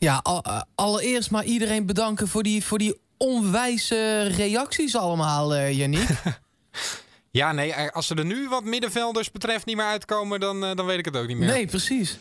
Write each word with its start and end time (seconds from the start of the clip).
Ja, 0.00 0.22
eh, 0.22 0.60
allereerst 0.74 1.30
maar 1.30 1.44
iedereen 1.44 1.86
bedanken 1.86 2.28
voor 2.28 2.42
die, 2.42 2.64
voor 2.64 2.78
die 2.78 3.00
onwijze 3.16 4.22
reacties 4.22 4.96
allemaal, 4.96 5.54
eh 5.54 5.76
Yannick. 5.78 6.08
Ja, 7.32 7.52
nee, 7.52 7.74
als 7.74 8.06
ze 8.06 8.14
er 8.14 8.24
nu 8.24 8.48
wat 8.48 8.64
middenvelders 8.64 9.30
betreft 9.30 9.66
niet 9.66 9.76
meer 9.76 9.84
uitkomen, 9.84 10.40
dan, 10.40 10.64
eh, 10.64 10.76
dan 10.76 10.86
weet 10.86 10.98
ik 10.98 11.04
het 11.04 11.16
ook 11.16 11.26
niet 11.26 11.36
meer. 11.36 11.48
Nee, 11.48 11.66
precies. 11.66 12.18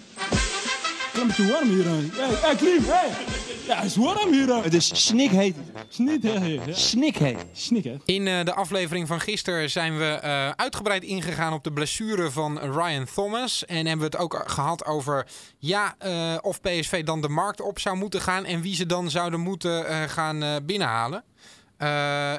Een 1.13 1.27
beetje 1.27 1.51
warm 1.51 1.69
hier. 1.69 1.85
Hey, 1.85 2.35
hey, 2.41 2.55
Klim, 2.55 2.83
hey. 2.85 3.38
Ja, 3.69 3.81
is 3.81 3.95
warm 3.95 4.31
hier. 4.33 4.47
hè. 4.47 4.61
Het 4.61 4.73
is 4.73 5.05
snikheet. 5.05 5.55
Snikheet. 6.69 7.37
Snik, 7.53 7.83
hè. 7.83 7.97
In 8.05 8.27
eh, 8.27 8.45
de 8.45 8.53
aflevering 8.53 9.07
van 9.07 9.19
gisteren 9.19 9.69
zijn 9.69 9.97
we 9.97 10.05
eh, 10.05 10.49
uitgebreid 10.49 11.03
ingegaan 11.03 11.53
op 11.53 11.63
de 11.63 11.71
blessure 11.71 12.31
van 12.31 12.59
Ryan 12.59 13.05
Thomas. 13.15 13.65
En 13.65 13.75
hebben 13.75 13.97
we 13.97 14.17
het 14.17 14.17
ook 14.17 14.43
gehad 14.45 14.85
over 14.85 15.25
ja, 15.57 15.95
eh, 15.97 16.35
of 16.41 16.61
PSV 16.61 17.03
dan 17.03 17.21
de 17.21 17.29
markt 17.29 17.61
op 17.61 17.79
zou 17.79 17.95
moeten 17.97 18.21
gaan 18.21 18.45
en 18.45 18.61
wie 18.61 18.75
ze 18.75 18.85
dan 18.85 19.09
zouden 19.09 19.39
moeten 19.39 19.87
eh, 19.87 20.01
gaan 20.01 20.43
eh, 20.43 20.55
binnenhalen. 20.63 21.23
Eh, 21.77 21.87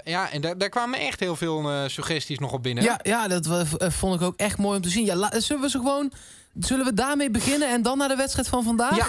ja, 0.04 0.30
en 0.30 0.40
daar, 0.40 0.58
daar 0.58 0.68
kwamen 0.68 1.00
echt 1.00 1.20
heel 1.20 1.36
veel 1.36 1.70
eh, 1.70 1.78
suggesties 1.86 2.38
nog 2.38 2.52
op 2.52 2.62
binnen. 2.62 2.84
Ja, 2.84 3.00
ja 3.02 3.28
dat 3.28 3.46
vond 3.78 4.14
ik 4.14 4.22
ook 4.22 4.36
echt 4.36 4.58
mooi 4.58 4.76
om 4.76 4.82
te 4.82 4.88
zien. 4.88 5.04
Ja, 5.04 5.40
zullen 5.40 5.62
we 5.62 5.70
ze 5.70 5.78
gewoon... 5.78 6.12
Zullen 6.58 6.84
we 6.84 6.94
daarmee 6.94 7.30
beginnen 7.30 7.68
en 7.70 7.82
dan 7.82 7.98
naar 7.98 8.08
de 8.08 8.16
wedstrijd 8.16 8.48
van 8.48 8.62
vandaag? 8.64 8.96
Ja. 8.96 9.06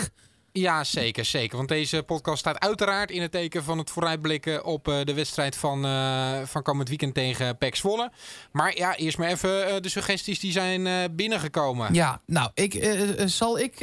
Ja, 0.54 0.84
zeker, 0.84 1.26
zeker. 1.26 1.58
Want 1.58 1.70
deze 1.70 2.04
podcast 2.04 2.40
staat 2.40 2.60
uiteraard 2.60 3.12
in 3.12 3.22
het 3.22 3.32
teken 3.32 3.64
van 3.64 3.78
het 3.78 3.90
vooruitblikken 3.90 4.66
op 4.66 4.88
eh, 4.88 4.96
de 5.04 5.14
wedstrijd 5.14 5.56
van, 5.56 5.86
eh, 5.86 6.42
van 6.44 6.64
komend 6.64 6.90
weekend 6.90 7.14
tegen 7.14 7.58
PEC 7.58 7.76
Zwolle. 7.76 8.12
Maar 8.52 8.78
ja, 8.78 8.96
eerst 8.96 9.18
maar 9.18 9.30
even 9.30 9.68
eh, 9.68 9.82
de 9.82 9.90
suggesties 9.90 10.40
die 10.40 10.52
zijn 10.52 11.16
binnengekomen. 11.16 11.94
Ja, 11.94 12.22
nou, 12.26 12.50
ik, 12.54 12.96
zal 13.26 13.60
ik 13.60 13.80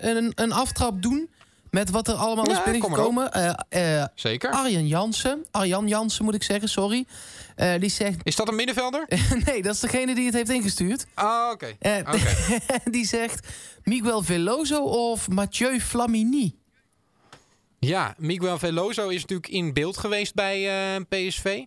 een, 0.00 0.32
een 0.34 0.52
aftrap 0.52 1.02
doen 1.02 1.30
met 1.70 1.90
wat 1.90 2.08
er 2.08 2.14
allemaal 2.14 2.46
Ja, 2.46 2.50
is 2.50 2.62
kom 2.62 2.72
binnengekomen? 2.72 3.32
Eh, 3.32 4.00
eh, 4.00 4.06
Zeker. 4.14 4.50
Arjen 4.50 4.86
Jansen, 4.86 5.46
Arjan 5.50 5.88
Jansen 5.88 6.24
moet 6.24 6.34
ik 6.34 6.42
zeggen, 6.42 6.68
sorry. 6.68 7.06
Eh, 7.56 7.80
die 7.80 7.90
zegt, 7.90 8.20
Is 8.22 8.36
dat 8.36 8.48
een 8.48 8.54
middenvelder? 8.54 9.08
nee, 9.46 9.62
dat 9.62 9.74
is 9.74 9.80
degene 9.80 10.14
die 10.14 10.24
het 10.24 10.34
heeft 10.34 10.50
ingestuurd. 10.50 11.06
Ah, 11.14 11.50
oké. 11.52 11.76
Oké. 11.80 12.18
die 12.90 13.06
zegt 13.06 13.46
Miguel 13.82 14.22
Veloso 14.22 14.82
of 14.82 15.28
Mathieu 15.28 15.80
Flamini. 15.80 16.56
Ja, 17.80 18.14
Miguel 18.16 18.58
Veloso 18.58 19.08
is 19.08 19.20
natuurlijk 19.20 19.48
in 19.48 19.72
beeld 19.72 19.96
geweest 19.96 20.34
bij 20.34 20.68
PSV. 21.08 21.64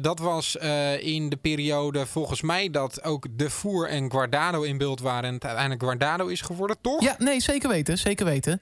Dat 0.00 0.18
was 0.18 0.56
in 0.98 1.28
de 1.28 1.36
periode 1.36 2.06
volgens 2.06 2.42
mij 2.42 2.70
dat 2.70 3.04
ook 3.04 3.26
De 3.30 3.50
Voer 3.50 3.88
en 3.88 4.10
Guardado 4.10 4.62
in 4.62 4.78
beeld 4.78 5.00
waren. 5.00 5.28
En 5.28 5.34
het 5.34 5.44
uiteindelijk 5.44 5.82
Guardado 5.82 6.26
is 6.26 6.40
geworden, 6.40 6.76
toch? 6.80 7.02
Ja, 7.02 7.14
nee, 7.18 7.40
zeker 7.40 7.68
weten, 7.68 7.98
zeker 7.98 8.24
weten. 8.26 8.60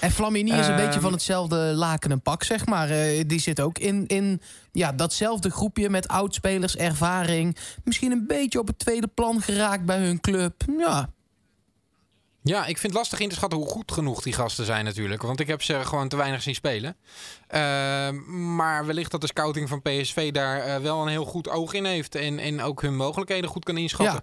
En 0.00 0.10
Flamini 0.10 0.50
is 0.52 0.66
een 0.66 0.74
Ehm. 0.74 0.84
beetje 0.84 1.00
van 1.00 1.12
hetzelfde 1.12 1.56
laken 1.56 2.10
en 2.10 2.20
pak, 2.22 2.42
zeg 2.44 2.66
maar. 2.66 2.90
Eh, 2.90 3.24
die 3.26 3.40
zit 3.40 3.60
ook 3.60 3.78
in, 3.78 4.06
in 4.06 4.40
ja, 4.72 4.92
datzelfde 4.92 5.50
groepje 5.50 5.90
met 5.90 6.08
oudspelers, 6.08 6.76
ervaring. 6.76 7.56
Misschien 7.84 8.12
een 8.12 8.26
beetje 8.26 8.58
op 8.58 8.66
het 8.66 8.78
tweede 8.78 9.06
plan 9.06 9.40
geraakt 9.40 9.84
bij 9.84 9.98
hun 9.98 10.20
club. 10.20 10.62
Ja, 10.78 11.10
Ja, 12.42 12.60
ik 12.60 12.78
vind 12.78 12.82
het 12.92 12.92
lastig 12.92 13.20
in 13.20 13.28
te 13.28 13.34
schatten 13.34 13.58
hoe 13.58 13.68
goed 13.68 13.92
genoeg 13.92 14.22
die 14.22 14.32
gasten 14.32 14.64
zijn 14.64 14.84
natuurlijk. 14.84 15.22
Want 15.22 15.40
ik 15.40 15.46
heb 15.46 15.62
ze 15.62 15.80
gewoon 15.84 16.08
te 16.08 16.16
weinig 16.16 16.42
zien 16.42 16.54
spelen. 16.54 16.96
Eh, 17.46 17.60
maar 18.30 18.86
wellicht 18.86 19.10
dat 19.10 19.20
de 19.20 19.26
scouting 19.26 19.68
van 19.68 19.82
PSV 19.82 20.32
daar 20.32 20.60
eh, 20.60 20.76
wel 20.80 21.02
een 21.02 21.08
heel 21.08 21.24
goed 21.24 21.48
oog 21.48 21.72
in 21.72 21.84
heeft. 21.84 22.14
En, 22.14 22.38
en 22.38 22.62
ook 22.62 22.82
hun 22.82 22.96
mogelijkheden 22.96 23.50
goed 23.50 23.64
kan 23.64 23.76
inschatten. 23.76 24.22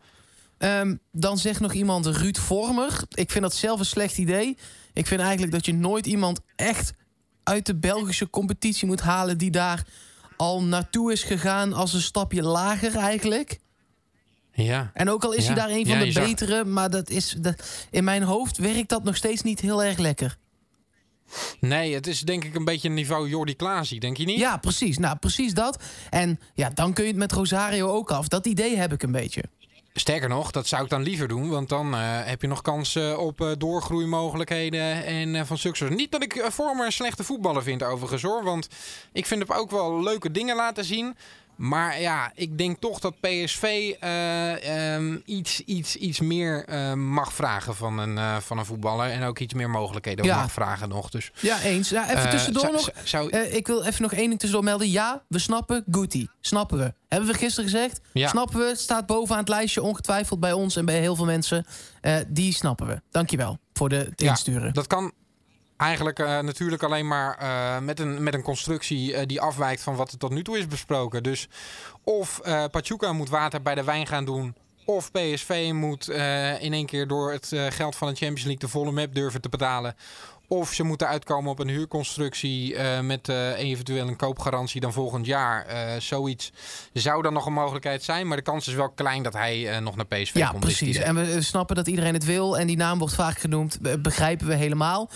Ehm, 0.58 0.96
dan 1.12 1.38
zegt 1.38 1.60
nog 1.60 1.74
iemand 1.74 2.06
Ruud 2.06 2.38
Vormer. 2.38 3.00
Ik 3.14 3.32
vind 3.32 3.44
dat 3.44 3.54
zelf 3.56 3.80
een 3.80 3.86
slecht 3.86 4.18
idee. 4.18 4.58
Ik 4.96 5.08
vind 5.08 5.22
eigenlijk 5.22 5.52
dat 5.52 5.66
je 5.66 5.74
nooit 5.74 6.06
iemand 6.06 6.40
echt 6.56 6.94
uit 7.44 7.66
de 7.66 7.76
Belgische 7.76 8.30
competitie 8.30 8.88
moet 8.88 9.02
halen... 9.02 9.38
die 9.38 9.52
daar 9.52 9.84
al 10.38 10.64
naartoe 10.64 11.12
is 11.12 11.24
gegaan 11.24 11.74
als 11.74 11.94
een 11.94 12.02
stapje 12.02 12.42
lager 12.44 12.96
eigenlijk. 12.96 13.60
Ja. 14.54 14.92
En 14.94 15.10
ook 15.10 15.24
al 15.24 15.32
is 15.34 15.48
Ja. 15.48 15.54
hij 15.54 15.56
daar 15.56 15.70
een 15.78 15.86
van 15.88 15.98
Ja, 15.98 16.04
de 16.04 16.12
zag- 16.12 16.26
betere... 16.26 16.64
maar 16.66 16.90
dat 16.90 17.10
is, 17.10 17.36
dat, 17.40 17.88
in 17.92 18.04
mijn 18.04 18.24
hoofd 18.24 18.58
werkt 18.58 18.90
dat 18.90 19.04
nog 19.04 19.16
steeds 19.16 19.42
niet 19.42 19.60
heel 19.60 19.84
erg 19.84 19.98
lekker. 19.98 20.38
Nee, 21.60 21.94
het 21.94 22.08
is 22.08 22.20
denk 22.22 22.44
ik 22.44 22.56
een 22.56 22.66
beetje 22.66 22.88
een 22.88 22.94
niveau 22.94 23.30
Jordi 23.30 23.56
Klaasie, 23.56 24.00
denk 24.00 24.18
je 24.18 24.26
niet? 24.26 24.40
Ja, 24.40 24.58
precies. 24.58 24.98
Nou, 24.98 25.18
precies 25.18 25.54
dat. 25.54 25.84
En 26.10 26.40
ja, 26.54 26.70
dan 26.70 26.94
kun 26.94 27.04
je 27.04 27.10
het 27.10 27.20
met 27.20 27.32
Rosario 27.32 27.88
ook 27.88 28.12
af. 28.12 28.28
Dat 28.28 28.46
idee 28.46 28.78
heb 28.78 28.94
ik 28.94 29.04
een 29.04 29.12
beetje. 29.12 29.44
Sterker 29.98 30.30
nog, 30.30 30.52
dat 30.52 30.68
zou 30.68 30.84
ik 30.84 30.90
dan 30.90 31.04
liever 31.04 31.28
doen. 31.28 31.50
Want 31.50 31.70
dan 31.70 31.94
eh, 31.94 32.00
heb 32.02 32.42
je 32.42 32.48
nog 32.48 32.62
kansen 32.62 33.20
op 33.20 33.42
eh, 33.42 33.52
doorgroeimogelijkheden 33.58 35.06
en 35.06 35.36
eh, 35.36 35.46
van 35.46 35.58
succes. 35.58 35.90
Niet 35.90 36.12
dat 36.12 36.24
ik 36.24 36.36
uh, 36.36 36.46
Vormer 36.50 36.86
een 36.86 36.92
slechte 36.92 37.24
voetballer 37.24 37.64
vind 37.64 37.84
overigens. 37.84 38.24
Want 38.44 38.68
ik 39.12 39.26
vind 39.26 39.48
hem 39.48 39.58
ook 39.58 39.72
wel 39.72 40.04
leuke 40.04 40.32
dingen 40.32 40.56
laten 40.56 40.84
zien. 40.84 41.16
Maar 41.56 42.02
ja, 42.02 42.32
ik 42.36 42.58
denk 42.58 42.80
toch 42.80 43.00
dat 43.00 43.20
PSV 43.20 43.94
eh, 44.00 44.94
ehm, 44.96 45.18
iets, 45.26 45.60
iets, 45.62 45.96
iets 45.96 46.20
meer 46.20 46.66
eh, 46.66 46.94
mag 46.94 47.34
vragen 47.34 47.76
van 47.76 47.98
een, 48.00 48.18
eh, 48.18 48.38
van 48.38 48.58
een 48.58 48.66
voetballer. 48.66 49.10
En 49.10 49.24
ook 49.24 49.40
iets 49.40 49.54
meer 49.54 49.70
mogelijkheden 49.70 50.26
Ja. 50.26 50.36
mag 50.42 50.52
vragen 50.52 50.90
nog. 50.90 51.10
Dus, 51.10 51.32
Ja, 51.40 51.62
eens. 51.62 51.92
Nou, 51.92 52.06
even 52.10 52.24
eh, 52.24 52.30
tussendoor 52.30 52.62
zou- 52.62 52.74
nog. 52.74 52.90
zou- 53.04 53.30
ik 53.38 53.68
wil 53.68 53.84
even 53.84 54.02
nog 54.02 54.12
één 54.14 54.28
ding 54.28 54.40
tussendoor 54.40 54.64
melden. 54.64 54.90
Ja, 54.92 55.24
we 55.28 55.40
snappen 55.40 55.84
Guti. 55.92 56.28
Snappen 56.42 56.78
we. 56.78 56.94
Hebben 57.08 57.30
we 57.30 57.38
gisteren 57.38 57.70
gezegd. 57.70 58.00
Ja. 58.14 58.28
Snappen 58.28 58.60
we. 58.60 58.74
Staat 58.76 59.06
bovenaan 59.06 59.40
het 59.40 59.50
lijstje 59.50 59.82
ongetwijfeld 59.82 60.40
bij 60.40 60.54
ons 60.54 60.76
en 60.76 60.86
bij 60.86 61.00
heel 61.00 61.16
veel 61.16 61.26
mensen. 61.26 61.66
Die 62.28 62.54
snappen 62.54 62.88
we. 62.88 63.02
Dankjewel 63.12 63.58
voor 63.74 63.90
de, 63.90 63.96
het 63.96 64.22
Ja, 64.22 64.30
insturen. 64.30 64.74
Dat 64.74 64.88
kan 64.88 65.12
eigenlijk 65.78 66.20
eh, 66.20 66.40
natuurlijk 66.40 66.84
alleen 66.84 67.08
maar 67.08 67.38
eh, 67.38 67.80
met, 67.80 68.00
een, 68.00 68.24
met 68.24 68.34
een 68.34 68.42
constructie 68.42 69.16
eh, 69.16 69.26
die 69.26 69.42
afwijkt 69.42 69.82
van 69.82 69.96
wat 69.96 70.12
er 70.12 70.18
tot 70.18 70.32
nu 70.32 70.44
toe 70.44 70.58
is 70.58 70.68
besproken. 70.68 71.24
Dus 71.24 71.48
of 72.04 72.42
Pachuca 72.72 73.14
moet 73.14 73.30
water 73.30 73.62
bij 73.62 73.76
de 73.76 73.84
wijn 73.84 74.08
gaan 74.08 74.26
doen. 74.26 74.56
Of 74.86 75.12
PSV 75.12 75.72
moet 75.74 76.10
in 76.60 76.74
één 76.74 76.86
keer 76.86 77.08
door 77.08 77.32
het 77.32 77.52
geld 77.70 77.96
van 77.96 78.08
de 78.08 78.16
Champions 78.16 78.44
League 78.44 78.60
de 78.60 78.68
volle 78.68 78.92
map 78.92 79.16
durven 79.16 79.42
te 79.42 79.50
betalen. 79.50 79.96
Of 80.48 80.74
ze 80.74 80.84
moeten 80.84 81.08
uitkomen 81.08 81.52
op 81.52 81.60
een 81.60 81.68
huurconstructie 81.68 82.76
eh, 82.76 83.00
met 83.00 83.30
eh, 83.30 83.58
eventueel 83.58 84.08
een 84.08 84.16
koopgarantie 84.16 84.82
dan 84.82 84.94
volgend 84.94 85.26
jaar. 85.26 85.66
Eh, 85.66 86.00
zoiets 86.00 86.52
zou 86.94 87.22
dan 87.22 87.34
nog 87.34 87.46
een 87.46 87.54
mogelijkheid 87.54 88.04
zijn. 88.04 88.28
Maar 88.28 88.38
de 88.38 88.44
kans 88.44 88.68
is 88.68 88.74
wel 88.74 88.90
klein 88.90 89.24
dat 89.24 89.34
hij 89.34 89.80
nog 89.80 89.96
naar 89.96 90.06
PSV 90.06 90.34
Ja, 90.34 90.50
komt. 90.50 90.64
het 90.64 90.76
precies. 90.76 90.98
En 90.98 91.16
we 91.16 91.42
snappen 91.42 91.76
dat 91.76 91.88
iedereen 91.88 92.14
het 92.14 92.26
wil. 92.26 92.58
En 92.58 92.68
die 92.68 92.78
naam 92.78 93.00
wordt 93.00 93.16
vaak 93.16 93.38
genoemd. 93.38 93.82
Be- 93.82 94.00
Begrijpen 94.00 94.48
we 94.48 94.56
helemaal. 94.56 95.10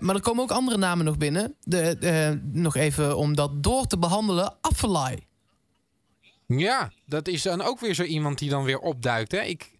Maar 0.00 0.14
er 0.14 0.20
komen 0.20 0.42
ook 0.42 0.50
andere 0.50 0.76
namen 0.78 1.04
nog 1.04 1.16
binnen. 1.18 1.54
De, 1.62 2.40
nog 2.52 2.76
even 2.76 3.16
om 3.16 3.34
dat 3.34 3.62
door 3.62 3.86
te 3.86 3.98
behandelen. 3.98 4.54
Affelay. 4.60 5.26
Ja, 6.46 6.92
dat 7.06 7.28
is 7.28 7.42
dan 7.42 7.62
ook 7.62 7.80
weer 7.80 7.94
zo 7.94 8.02
iemand 8.02 8.38
die 8.38 8.50
dan 8.50 8.64
weer 8.64 8.78
opduikt. 8.78 9.32
Hè? 9.32 9.40
Ik 9.40 9.70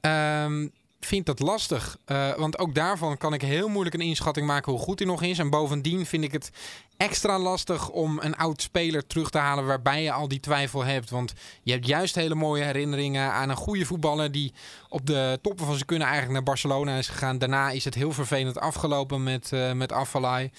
ehm, 0.00 0.68
vind 1.00 1.26
dat 1.26 1.40
lastig. 1.40 1.96
eh, 2.04 2.34
want 2.34 2.58
ook 2.58 2.74
daarvan 2.74 3.16
kan 3.16 3.32
ik 3.34 3.42
heel 3.42 3.68
moeilijk 3.68 3.94
een 3.94 4.00
inschatting 4.00 4.46
maken 4.46 4.72
hoe 4.72 4.80
goed 4.80 4.98
hij 4.98 5.08
nog 5.08 5.22
is. 5.22 5.38
En 5.38 5.50
bovendien 5.50 6.06
vind 6.06 6.24
ik 6.24 6.32
het 6.32 6.50
extra 6.96 7.38
lastig 7.38 7.88
om 7.88 8.18
een 8.22 8.36
oud 8.36 8.62
speler 8.62 9.06
terug 9.06 9.30
te 9.30 9.38
halen 9.38 9.66
waarbij 9.66 10.02
je 10.02 10.12
al 10.12 10.28
die 10.28 10.40
twijfel 10.40 10.84
hebt. 10.84 11.10
Want 11.10 11.32
je 11.62 11.72
hebt 11.72 11.86
juist 11.86 12.14
hele 12.14 12.34
mooie 12.34 12.64
herinneringen 12.64 13.32
aan 13.32 13.48
een 13.48 13.56
goede 13.56 13.84
voetballer 13.84 14.32
die 14.32 14.52
op 14.88 15.06
de 15.06 15.38
toppen 15.42 15.64
van 15.64 15.74
zijn 15.74 15.86
kunnen 15.86 16.06
eigenlijk 16.06 16.36
naar 16.36 16.46
Barcelona 16.46 16.96
is 16.96 17.08
gegaan. 17.08 17.38
Daarna 17.38 17.70
is 17.70 17.84
het 17.84 17.94
heel 17.94 18.12
vervelend 18.12 18.58
afgelopen 18.58 19.22
met, 19.22 19.52
eh 19.52 19.72
met 19.72 19.92
Afalai. 19.92 20.50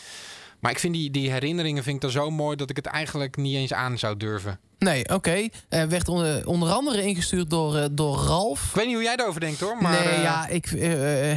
Maar 0.62 0.72
ik 0.72 0.80
vind 0.80 0.94
die, 0.94 1.12
die 1.12 1.32
herinneringen 1.32 1.84
vind 1.84 1.96
ik 1.96 2.02
dan 2.02 2.12
zo 2.12 2.32
mooi 2.32 2.56
dat 2.56 2.70
ik 2.70 2.76
het 2.76 2.86
eigenlijk 2.86 3.38
niet 3.38 3.56
eens 3.56 3.74
aan 3.74 3.98
zou 3.98 4.18
durven. 4.18 4.60
Nee, 4.78 5.10
oké. 5.10 5.48
Eh, 5.70 5.84
werd 5.84 6.08
onder, 6.08 6.48
onder 6.48 6.72
andere 6.72 7.04
ingestuurd 7.04 7.50
door, 7.50 7.76
eh, 7.76 7.86
door 7.92 8.18
Ralf. 8.18 8.68
Ik 8.68 8.76
weet 8.76 8.86
niet 8.86 8.96
hoe 8.96 9.04
jij 9.04 9.16
erover 9.16 9.40
denkt 9.40 9.60
hoor. 9.60 9.78
Maar, 9.82 9.92
nee, 9.92 10.14
eh, 10.14 10.24
ja, 10.24 10.48
ik 10.48 10.66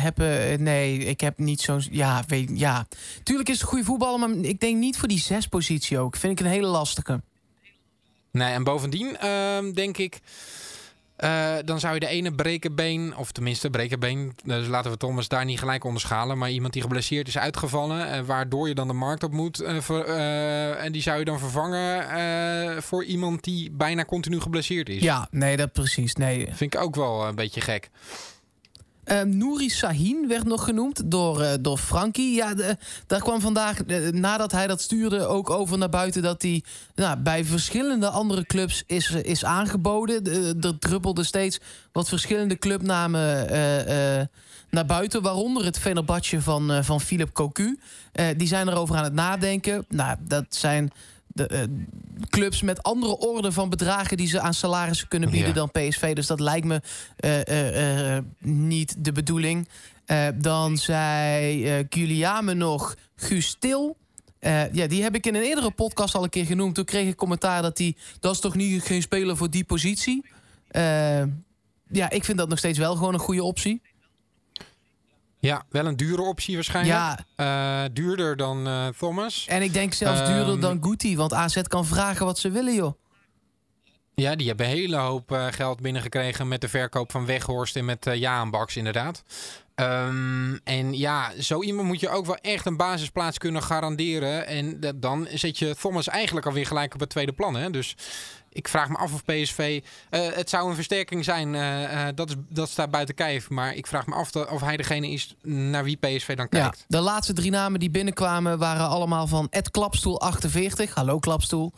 heb. 0.00 0.16
nee, 0.60 0.98
ik 0.98 1.20
heb 1.20 1.38
niet 1.38 1.60
zo'n. 1.60 1.82
Ja, 1.90 2.24
weet, 2.26 2.50
ja. 2.54 2.86
Tuurlijk 3.22 3.48
is 3.48 3.54
het 3.54 3.62
een 3.62 3.68
goede 3.68 3.84
voetballer, 3.84 4.18
maar 4.18 4.44
ik 4.44 4.60
denk 4.60 4.78
niet 4.78 4.96
voor 4.98 5.08
die 5.08 5.18
zespositie 5.18 5.98
ook. 5.98 6.16
Vind 6.16 6.40
ik 6.40 6.46
een 6.46 6.52
hele 6.52 6.66
lastige. 6.66 7.20
Nee, 8.30 8.52
en 8.52 8.64
bovendien 8.64 9.16
ehm, 9.16 9.72
denk 9.72 9.96
ik. 9.96 10.20
Eh, 11.16 11.54
dan 11.64 11.80
zou 11.80 11.94
je 11.94 12.00
de 12.00 12.06
ene 12.06 12.34
brekenbeen, 12.34 13.16
of 13.16 13.32
tenminste 13.32 13.70
brekenbeen, 13.70 14.34
dus 14.44 14.66
laten 14.66 14.90
we 14.90 14.96
Thomas 14.96 15.28
daar 15.28 15.44
niet 15.44 15.58
gelijk 15.58 15.84
onderschalen, 15.84 16.38
maar 16.38 16.50
iemand 16.50 16.72
die 16.72 16.82
geblesseerd 16.82 17.28
is 17.28 17.38
uitgevallen, 17.38 18.10
eh, 18.12 18.20
waardoor 18.20 18.68
je 18.68 18.74
dan 18.74 18.86
de 18.88 18.92
markt 18.94 19.22
op 19.22 19.32
moet, 19.32 19.60
eh, 19.60 19.80
ver- 19.80 20.04
eh, 20.04 20.84
en 20.84 20.92
die 20.92 21.02
zou 21.02 21.18
je 21.18 21.24
dan 21.24 21.38
vervangen 21.38 22.08
eh, 22.10 22.80
voor 22.80 23.04
iemand 23.04 23.44
die 23.44 23.70
bijna 23.70 24.04
continu 24.04 24.40
geblesseerd 24.40 24.88
is. 24.88 25.02
Ja, 25.02 25.28
nee, 25.30 25.56
dat 25.56 25.72
precies. 25.72 26.14
Nee. 26.14 26.48
Vind 26.52 26.74
ik 26.74 26.80
ook 26.80 26.94
wel 26.94 27.26
een 27.26 27.34
beetje 27.34 27.60
gek. 27.60 27.90
Uh, 29.06 29.20
Nouri 29.22 29.70
Sahin 29.70 30.28
werd 30.28 30.44
nog 30.44 30.64
genoemd 30.64 31.10
door, 31.10 31.40
uh, 31.40 31.50
door 31.60 31.78
Frankie. 31.78 32.34
Ja, 32.34 32.54
daar 33.06 33.20
kwam 33.20 33.40
vandaag, 33.40 33.84
uh, 33.86 34.08
nadat 34.08 34.52
hij 34.52 34.66
dat 34.66 34.80
stuurde, 34.80 35.26
ook 35.26 35.50
over 35.50 35.78
naar 35.78 35.88
buiten... 35.88 36.22
dat 36.22 36.42
hij 36.42 36.62
nou, 36.94 37.18
bij 37.18 37.44
verschillende 37.44 38.08
andere 38.08 38.44
clubs 38.46 38.82
is, 38.86 39.10
is 39.10 39.44
aangeboden. 39.44 40.26
er 40.60 40.78
druppelde 40.78 41.24
steeds 41.24 41.60
wat 41.92 42.08
verschillende 42.08 42.58
clubnamen 42.58 43.22
naar 44.70 44.86
buiten. 44.86 45.22
Waaronder 45.22 45.64
het 45.64 45.78
Fenerbahce 45.78 46.42
van, 46.42 46.84
van 46.84 47.00
Philip 47.00 47.32
Cocu. 47.32 47.78
die 48.36 48.48
zijn 48.48 48.68
erover 48.68 48.96
aan 48.96 49.04
het 49.04 49.12
nadenken. 49.12 49.84
Nou, 49.88 50.16
dat 50.20 50.44
zijn 50.48 50.92
de, 51.34 51.50
uh, 51.52 51.84
clubs 52.28 52.62
met 52.62 52.82
andere 52.82 53.18
orden 53.18 53.52
van 53.52 53.68
bedragen 53.68 54.16
die 54.16 54.26
ze 54.26 54.40
aan 54.40 54.54
salarissen 54.54 55.08
kunnen 55.08 55.30
bieden 55.30 55.48
ja. 55.48 55.54
dan 55.54 55.70
PSV. 55.70 56.14
Dus 56.14 56.26
dat 56.26 56.40
lijkt 56.40 56.66
me 56.66 56.80
uh, 57.24 58.14
uh, 58.14 58.18
niet 58.38 59.04
de 59.04 59.12
bedoeling. 59.12 59.68
dan 60.34 60.76
zei 60.76 61.86
Guillaume 61.90 62.54
nog 62.54 62.96
Guus 63.16 63.56
Til. 63.58 63.96
ja, 64.72 64.86
die 64.86 65.02
heb 65.02 65.14
ik 65.14 65.26
in 65.26 65.34
een 65.34 65.42
eerdere 65.42 65.70
podcast 65.70 66.14
al 66.14 66.22
een 66.22 66.28
keer 66.28 66.46
genoemd. 66.46 66.74
Toen 66.74 66.84
kreeg 66.84 67.08
ik 67.08 67.16
commentaar 67.16 67.62
dat 67.62 67.78
hij... 67.78 67.96
dat 68.20 68.34
is 68.34 68.40
toch 68.40 68.54
niet 68.54 68.82
geen 68.82 69.02
speler 69.02 69.36
voor 69.36 69.50
die 69.50 69.64
positie? 69.64 70.24
ja, 71.88 72.10
ik 72.10 72.24
vind 72.24 72.38
dat 72.38 72.48
nog 72.48 72.58
steeds 72.58 72.78
wel 72.78 72.94
gewoon 72.96 73.14
een 73.14 73.20
goede 73.20 73.44
optie. 73.44 73.82
Ja, 75.44 75.64
wel 75.70 75.86
een 75.86 75.96
dure 75.96 76.22
optie 76.22 76.54
waarschijnlijk. 76.54 77.18
Ja. 77.36 77.84
Uh, 77.84 77.90
duurder 77.92 78.36
dan 78.36 78.68
uh, 78.68 78.86
Thomas. 78.86 79.46
En 79.48 79.62
ik 79.62 79.72
denk 79.72 79.92
zelfs 79.92 80.20
um, 80.20 80.26
duurder 80.26 80.60
dan 80.60 80.78
Guti. 80.80 81.16
Want 81.16 81.32
AZ 81.32 81.62
kan 81.62 81.86
vragen 81.86 82.26
wat 82.26 82.38
ze 82.38 82.50
willen, 82.50 82.74
joh. 82.74 82.92
Ja, 84.14 84.36
die 84.36 84.46
hebben 84.46 84.66
een 84.66 84.72
hele 84.72 84.96
hoop 84.96 85.32
uh, 85.32 85.46
geld 85.50 85.80
binnengekregen 85.80 86.48
met 86.48 86.60
de 86.60 86.68
verkoop 86.68 87.10
van 87.10 87.26
Weghorst 87.26 87.76
en 87.76 87.84
met 87.84 88.08
Jaan 88.12 88.50
Baks 88.50 88.76
inderdaad. 88.76 89.22
Um, 89.76 90.60
en 90.64 90.98
ja, 90.98 91.32
zo 91.40 91.62
iemand 91.62 91.88
moet 91.88 92.00
je 92.00 92.08
ook 92.08 92.26
wel 92.26 92.36
echt 92.36 92.66
een 92.66 92.76
basisplaats 92.76 93.38
kunnen 93.38 93.62
garanderen. 93.62 94.46
En 94.46 94.80
dan 94.96 95.28
zet 95.32 95.58
je 95.58 95.76
Thomas 95.80 96.08
eigenlijk 96.08 96.46
alweer 96.46 96.66
gelijk 96.66 96.94
op 96.94 97.00
het 97.00 97.10
tweede 97.10 97.32
plan. 97.32 97.56
Hè? 97.56 97.70
Dus 97.70 97.96
ik 98.54 98.68
vraag 98.68 98.88
me 98.88 98.96
af 98.96 99.12
of 99.12 99.24
PSV. 99.24 99.82
Uh, 100.10 100.20
het 100.32 100.50
zou 100.50 100.68
een 100.68 100.74
versterking 100.74 101.24
zijn. 101.24 101.54
Uh, 101.54 101.82
uh, 101.82 102.06
dat, 102.14 102.28
is, 102.28 102.34
dat 102.48 102.68
staat 102.68 102.90
buiten 102.90 103.14
kijf. 103.14 103.50
Maar 103.50 103.74
ik 103.74 103.86
vraag 103.86 104.06
me 104.06 104.14
af 104.14 104.36
of 104.36 104.60
hij 104.60 104.76
degene 104.76 105.10
is 105.10 105.34
naar 105.42 105.84
wie 105.84 105.96
PSV 105.96 106.36
dan 106.36 106.48
kijkt. 106.48 106.78
Ja, 106.78 106.84
de 106.86 107.00
laatste 107.00 107.32
drie 107.32 107.50
namen 107.50 107.80
die 107.80 107.90
binnenkwamen 107.90 108.58
waren 108.58 108.88
allemaal 108.88 109.26
van 109.26 109.46
Ed 109.50 109.70
Klapstoel 109.70 110.20
48. 110.20 110.94
Hallo 110.94 111.18
Klapstoel. 111.18 111.72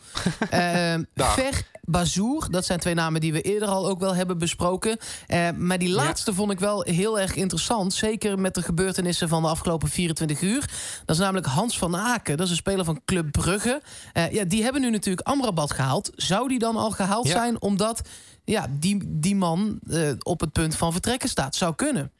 Ver 1.15 1.65
Bazour. 1.81 2.47
Dat 2.51 2.65
zijn 2.65 2.79
twee 2.79 2.93
namen 2.93 3.21
die 3.21 3.33
we 3.33 3.41
eerder 3.41 3.67
al 3.69 3.87
ook 3.87 3.99
wel 3.99 4.15
hebben 4.15 4.37
besproken. 4.37 4.97
Uh, 5.27 5.49
maar 5.55 5.77
die 5.77 5.89
laatste 5.89 6.31
ja. 6.31 6.37
vond 6.37 6.51
ik 6.51 6.59
wel 6.59 6.81
heel 6.81 7.19
erg 7.19 7.35
interessant. 7.35 7.93
Zeker 7.93 8.39
met 8.39 8.53
de 8.53 8.61
gebeurtenissen 8.61 9.29
van 9.29 9.41
de 9.41 9.47
afgelopen 9.47 9.89
24 9.89 10.41
uur. 10.41 10.59
Dat 11.05 11.15
is 11.15 11.21
namelijk 11.21 11.45
Hans 11.45 11.77
van 11.77 11.97
Aken. 11.97 12.37
Dat 12.37 12.45
is 12.45 12.51
een 12.51 12.57
speler 12.57 12.85
van 12.85 13.01
Club 13.05 13.31
Brugge. 13.31 13.81
Uh, 14.13 14.31
ja, 14.31 14.43
die 14.43 14.63
hebben 14.63 14.81
nu 14.81 14.89
natuurlijk 14.89 15.27
Amrabat 15.27 15.71
gehaald. 15.71 16.11
Zou 16.15 16.47
die 16.47 16.59
dan 16.59 16.66
al 16.75 16.91
gehaald 16.91 17.27
ja. 17.27 17.31
zijn 17.31 17.61
omdat 17.61 18.01
ja, 18.43 18.67
die, 18.69 19.01
die 19.05 19.35
man 19.35 19.79
uh, 19.83 20.11
op 20.19 20.39
het 20.39 20.51
punt 20.51 20.75
van 20.75 20.91
vertrekken 20.91 21.29
staat? 21.29 21.55
Zou 21.55 21.75
kunnen. 21.75 22.11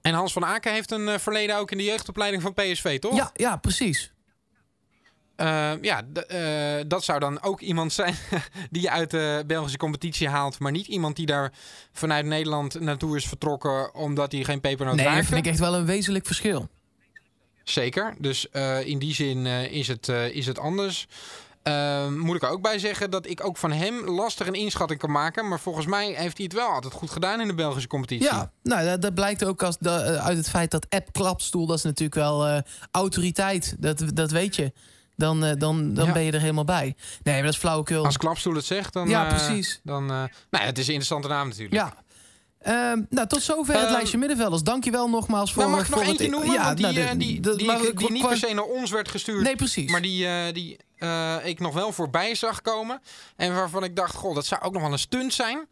En 0.00 0.14
Hans 0.14 0.32
van 0.32 0.44
Aken 0.44 0.72
heeft 0.72 0.90
een 0.90 1.20
verleden 1.20 1.56
ook 1.56 1.70
in 1.70 1.78
de 1.78 1.84
jeugdopleiding 1.84 2.42
van 2.42 2.54
PSV, 2.54 2.98
toch? 2.98 3.16
Ja, 3.16 3.30
ja 3.34 3.56
precies. 3.56 4.12
Uh, 5.36 5.72
ja, 5.80 6.02
uh, 6.30 6.84
dat 6.86 7.04
zou 7.04 7.18
dan 7.18 7.42
ook 7.42 7.60
iemand 7.60 7.92
zijn 7.92 8.14
die 8.70 8.82
je 8.82 8.90
uit 8.90 9.10
de 9.10 9.44
Belgische 9.46 9.78
competitie 9.78 10.28
haalt. 10.28 10.58
Maar 10.58 10.72
niet 10.72 10.86
iemand 10.86 11.16
die 11.16 11.26
daar 11.26 11.52
vanuit 11.92 12.26
Nederland 12.26 12.80
naartoe 12.80 13.16
is 13.16 13.26
vertrokken 13.26 13.94
omdat 13.94 14.32
hij 14.32 14.44
geen 14.44 14.60
pepernoot 14.60 14.94
nee, 14.94 15.04
raakte. 15.04 15.20
Nee, 15.20 15.30
dat 15.30 15.34
vind 15.34 15.46
ik 15.46 15.52
echt 15.52 15.70
wel 15.70 15.80
een 15.80 15.86
wezenlijk 15.86 16.26
verschil. 16.26 16.68
Zeker. 17.64 18.14
Dus 18.18 18.46
uh, 18.52 18.86
in 18.86 18.98
die 18.98 19.14
zin 19.14 19.46
is, 19.46 19.88
het, 19.88 20.08
is 20.08 20.46
het 20.46 20.58
anders. 20.58 21.08
Moet 22.10 22.36
ik 22.36 22.42
er 22.42 22.48
ook 22.48 22.62
bij 22.62 22.78
zeggen 22.78 23.10
dat 23.10 23.26
ik 23.26 23.46
ook 23.46 23.56
van 23.56 23.72
hem 23.72 24.08
lastig 24.08 24.46
een 24.46 24.54
inschatting 24.54 25.00
kan 25.00 25.10
maken. 25.10 25.48
Maar 25.48 25.60
volgens 25.60 25.86
mij 25.86 26.06
heeft 26.06 26.36
hij 26.36 26.46
het 26.46 26.54
wel 26.54 26.68
altijd 26.68 26.92
goed 26.92 27.10
gedaan 27.10 27.40
in 27.40 27.46
de 27.46 27.54
Belgische 27.54 27.88
competitie. 27.88 28.24
Ja, 28.24 28.50
nou, 28.62 28.84
dat, 28.84 29.02
dat 29.02 29.14
blijkt 29.14 29.44
ook 29.44 29.62
als 29.62 29.76
de, 29.78 29.90
uit 30.20 30.36
het 30.36 30.48
feit 30.48 30.70
dat 30.70 30.86
App 30.88 31.12
Klapstoel, 31.12 31.66
dat 31.66 31.76
is 31.76 31.82
natuurlijk 31.82 32.14
wel 32.14 32.62
autoriteit. 32.90 33.76
Dat, 33.78 34.04
dat 34.14 34.30
weet 34.30 34.56
je 34.56 34.72
dan, 35.16 35.44
uh, 35.44 35.50
dan, 35.58 35.94
dan 35.94 36.06
ja. 36.06 36.12
ben 36.12 36.22
je 36.22 36.32
er 36.32 36.40
helemaal 36.40 36.64
bij. 36.64 36.94
Nee, 37.22 37.34
maar 37.34 37.44
dat 37.44 37.52
is 37.52 37.58
flauwekul. 37.58 38.04
Als 38.04 38.16
Klapstoel 38.16 38.54
het 38.54 38.64
zegt, 38.64 38.92
dan... 38.92 39.08
Ja, 39.08 39.24
precies. 39.24 39.70
Uh, 39.70 39.92
dan, 39.92 40.02
uh, 40.02 40.22
nou 40.50 40.64
het 40.64 40.78
is 40.78 40.86
een 40.86 40.94
interessante 40.94 41.28
naam 41.28 41.48
natuurlijk. 41.48 41.74
Ja. 41.74 41.94
Uh, 42.66 42.92
nou, 43.08 43.26
tot 43.28 43.42
zover 43.42 43.80
het 43.80 43.90
lijstje 43.90 44.18
middenvelders. 44.18 44.62
Dankjewel 44.62 45.08
nogmaals 45.08 45.52
voor... 45.52 45.62
Nou, 45.62 45.76
mag 45.76 45.88
ik 45.88 45.94
nog 45.94 46.02
eentje 46.02 46.28
noemen? 46.28 46.52
Ja, 46.52 46.74
die, 46.74 46.84
nou, 46.84 46.94
de, 46.94 47.16
die, 47.16 47.40
die, 47.40 47.56
die, 47.56 47.78
die, 47.80 47.94
die 47.94 48.10
niet 48.10 48.26
per 48.26 48.36
se 48.36 48.54
naar 48.54 48.64
ons 48.64 48.90
werd 48.90 49.08
gestuurd. 49.08 49.42
Nee, 49.42 49.56
precies. 49.56 49.90
Maar 49.90 50.02
die, 50.02 50.52
die 50.52 50.78
ik 51.42 51.60
nog 51.60 51.74
wel 51.74 51.92
voorbij 51.92 52.34
zag 52.34 52.62
komen. 52.62 53.00
En 53.36 53.54
waarvan 53.54 53.84
ik 53.84 53.96
dacht, 53.96 54.14
goh, 54.14 54.34
dat 54.34 54.46
zou 54.46 54.62
ook 54.62 54.72
nog 54.72 54.82
wel 54.82 54.92
een 54.92 54.98
stunt 54.98 55.34
zijn. 55.34 55.66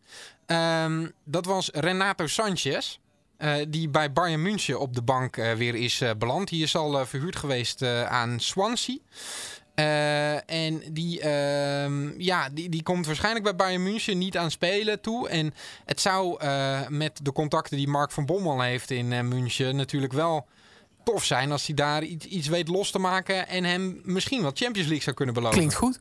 Um, 0.85 1.13
dat 1.25 1.47
was 1.47 1.71
Renato 1.73 2.27
Sanchez. 2.27 2.99
Uh, 3.39 3.55
die 3.69 3.89
bij 3.89 4.13
Bayern 4.13 4.43
München 4.43 4.81
op 4.81 4.95
de 4.95 5.03
bank 5.03 5.37
uh, 5.37 5.53
weer 5.53 5.75
is 5.75 6.01
uh, 6.01 6.11
beland. 6.19 6.49
Die 6.49 6.63
is 6.63 6.77
al 6.77 7.07
verhuurd 7.07 7.37
geweest 7.37 7.83
aan 8.07 8.41
Swansea. 8.41 8.97
En 9.75 10.82
die, 10.93 11.20
ehm, 11.20 12.20
ja, 12.20 12.49
die, 12.49 12.69
die 12.69 12.82
komt 12.82 13.06
waarschijnlijk 13.06 13.44
bij 13.44 13.56
Bayern 13.56 13.82
München 13.82 14.19
niet 14.19 14.37
aan 14.37 14.50
spelen 14.50 15.00
toe. 15.00 15.28
En 15.28 15.55
het 15.84 16.00
zou 16.00 16.44
met 16.88 17.20
de 17.22 17.32
contacten 17.32 17.76
die 17.76 17.88
Mark 17.88 18.11
van 18.11 18.26
Bommel 18.26 18.61
heeft 18.61 18.90
in 18.90 19.28
München 19.28 19.76
natuurlijk 19.76 20.12
wel 20.12 20.46
tof 21.05 21.25
zijn 21.25 21.52
als 21.52 21.67
hij 21.67 21.75
daar 21.75 22.02
iets, 22.02 22.26
iets 22.26 22.49
weet 22.49 22.69
los 22.69 22.90
te 22.90 22.99
maken. 22.99 23.49
En 23.49 23.64
hem 23.64 24.00
misschien 24.05 24.43
wat 24.43 24.58
Champions 24.58 24.88
League 24.88 25.05
zou 25.05 25.17
kunnen 25.17 25.34
beloven. 25.34 25.56
Klinkt 25.56 25.75
goed. 25.75 26.00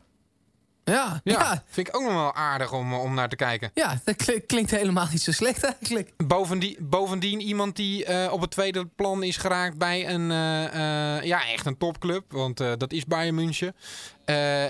Ja, 0.90 1.22
ja, 1.24 1.40
ja, 1.40 1.64
vind 1.66 1.88
ik 1.88 1.96
ook 1.96 2.04
nog 2.04 2.14
wel 2.14 2.34
aardig 2.34 2.74
om, 2.74 2.94
om 2.94 3.14
naar 3.14 3.30
te 3.30 3.36
kijken. 3.36 3.72
Ja, 3.74 4.00
dat 4.04 4.44
klinkt 4.46 4.72
helemaal 4.72 5.08
niet 5.12 5.22
zo 5.22 5.32
slecht 5.32 5.64
eigenlijk. 5.64 6.12
Bovendien, 6.18 6.76
bovendien 6.80 7.42
iemand 7.42 7.76
die 7.76 8.10
uh, 8.10 8.32
op 8.32 8.42
het 8.42 8.52
tweede 8.52 8.86
plan 8.86 9.24
is 9.24 9.38
geraakt 9.38 9.78
bij 9.78 10.10
een, 10.10 10.30
uh, 10.30 10.64
uh, 10.64 11.24
ja, 11.24 11.48
echt 11.48 11.66
een 11.66 11.78
topclub. 11.78 12.32
Want 12.32 12.58
dat 12.58 12.92
is 12.92 13.06
Bayern 13.06 13.36
München. 13.36 13.76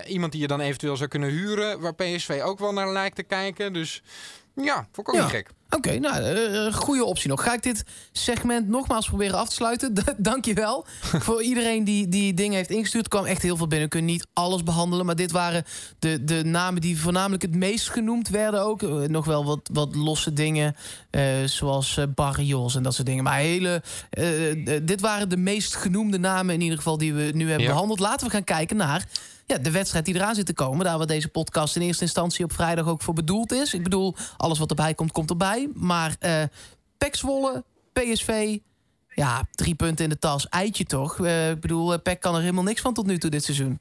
iemand 0.07 0.31
die 0.31 0.41
je 0.41 0.47
dan 0.47 0.59
eventueel 0.59 0.97
zou 0.97 1.09
kunnen 1.09 1.29
huren, 1.29 1.79
waar 1.79 1.95
PSV 1.95 2.41
ook 2.43 2.59
wel 2.59 2.73
naar 2.73 2.91
lijkt 2.91 3.15
te 3.15 3.23
kijken. 3.23 3.73
Dus 3.73 4.01
ja, 4.55 4.87
vond 4.91 5.07
ik 5.07 5.09
ook 5.09 5.15
ja. 5.15 5.21
niet 5.21 5.31
gek. 5.31 5.49
Oké, 5.71 5.77
okay, 5.77 5.97
nou, 5.97 6.23
uh, 6.23 6.73
goede 6.73 7.03
optie 7.03 7.29
nog. 7.29 7.43
Ga 7.43 7.53
ik 7.53 7.63
dit 7.63 7.83
segment 8.11 8.67
nogmaals 8.67 9.07
proberen 9.07 9.37
af 9.37 9.49
te 9.49 9.55
sluiten? 9.55 9.93
Dank 10.17 10.45
je 10.45 10.53
wel. 10.53 10.85
Voor 10.99 11.43
iedereen 11.43 11.83
die, 11.83 12.07
die 12.07 12.33
dingen 12.33 12.55
heeft 12.55 12.69
ingestuurd, 12.69 13.07
kwam 13.07 13.25
echt 13.25 13.41
heel 13.41 13.57
veel 13.57 13.67
binnen. 13.67 13.87
We 13.87 13.93
kunnen 13.93 14.11
niet 14.11 14.27
alles 14.33 14.63
behandelen, 14.63 15.05
maar 15.05 15.15
dit 15.15 15.31
waren 15.31 15.63
de, 15.99 16.23
de 16.23 16.43
namen 16.43 16.81
die 16.81 16.99
voornamelijk 17.01 17.41
het 17.41 17.55
meest 17.55 17.89
genoemd 17.89 18.29
werden 18.29 18.61
ook. 18.61 18.81
Uh, 18.81 19.07
nog 19.07 19.25
wel 19.25 19.45
wat, 19.45 19.69
wat 19.73 19.95
losse 19.95 20.33
dingen, 20.33 20.75
uh, 21.11 21.23
zoals 21.45 21.99
Barrios 22.15 22.75
en 22.75 22.83
dat 22.83 22.93
soort 22.93 23.07
dingen. 23.07 23.23
Maar 23.23 23.37
hele, 23.37 23.81
dit 24.83 25.01
waren 25.01 25.29
de 25.29 25.37
meest 25.37 25.75
genoemde 25.75 26.19
namen 26.19 26.53
in 26.53 26.61
ieder 26.61 26.77
geval 26.77 26.97
die 26.97 27.13
we 27.13 27.31
nu 27.33 27.47
hebben 27.47 27.65
ja. 27.65 27.71
behandeld. 27.71 27.99
Laten 27.99 28.25
we 28.27 28.33
gaan 28.33 28.43
kijken 28.43 28.77
naar 28.77 29.07
ja, 29.49 29.57
de 29.57 29.71
wedstrijd 29.71 30.05
die 30.05 30.15
eraan 30.15 30.35
zit 30.35 30.45
te 30.45 30.53
komen. 30.53 30.85
Daar 30.85 30.97
waar 30.97 31.07
deze 31.07 31.27
podcast 31.27 31.75
in 31.75 31.81
eerste 31.81 32.03
instantie 32.03 32.45
op 32.45 32.53
vrijdag 32.53 32.87
ook 32.87 33.01
voor 33.01 33.13
bedoeld 33.13 33.51
is. 33.51 33.73
Ik 33.73 33.83
bedoel, 33.83 34.15
alles 34.37 34.59
wat 34.59 34.69
erbij 34.69 34.93
komt, 34.93 35.11
komt 35.11 35.29
erbij. 35.29 35.58
Maar 35.73 36.15
uh, 36.19 36.43
Pek 36.97 37.15
Zwolle, 37.15 37.63
PSV... 37.93 38.57
Ja, 39.15 39.47
drie 39.51 39.75
punten 39.75 40.03
in 40.03 40.09
de 40.09 40.19
tas. 40.19 40.49
Eitje 40.49 40.83
toch? 40.83 41.17
Uh, 41.17 41.49
ik 41.49 41.59
bedoel, 41.59 41.99
Pek 41.99 42.19
kan 42.19 42.35
er 42.35 42.41
helemaal 42.41 42.63
niks 42.63 42.81
van 42.81 42.93
tot 42.93 43.05
nu 43.05 43.17
toe 43.17 43.29
dit 43.29 43.43
seizoen. 43.43 43.79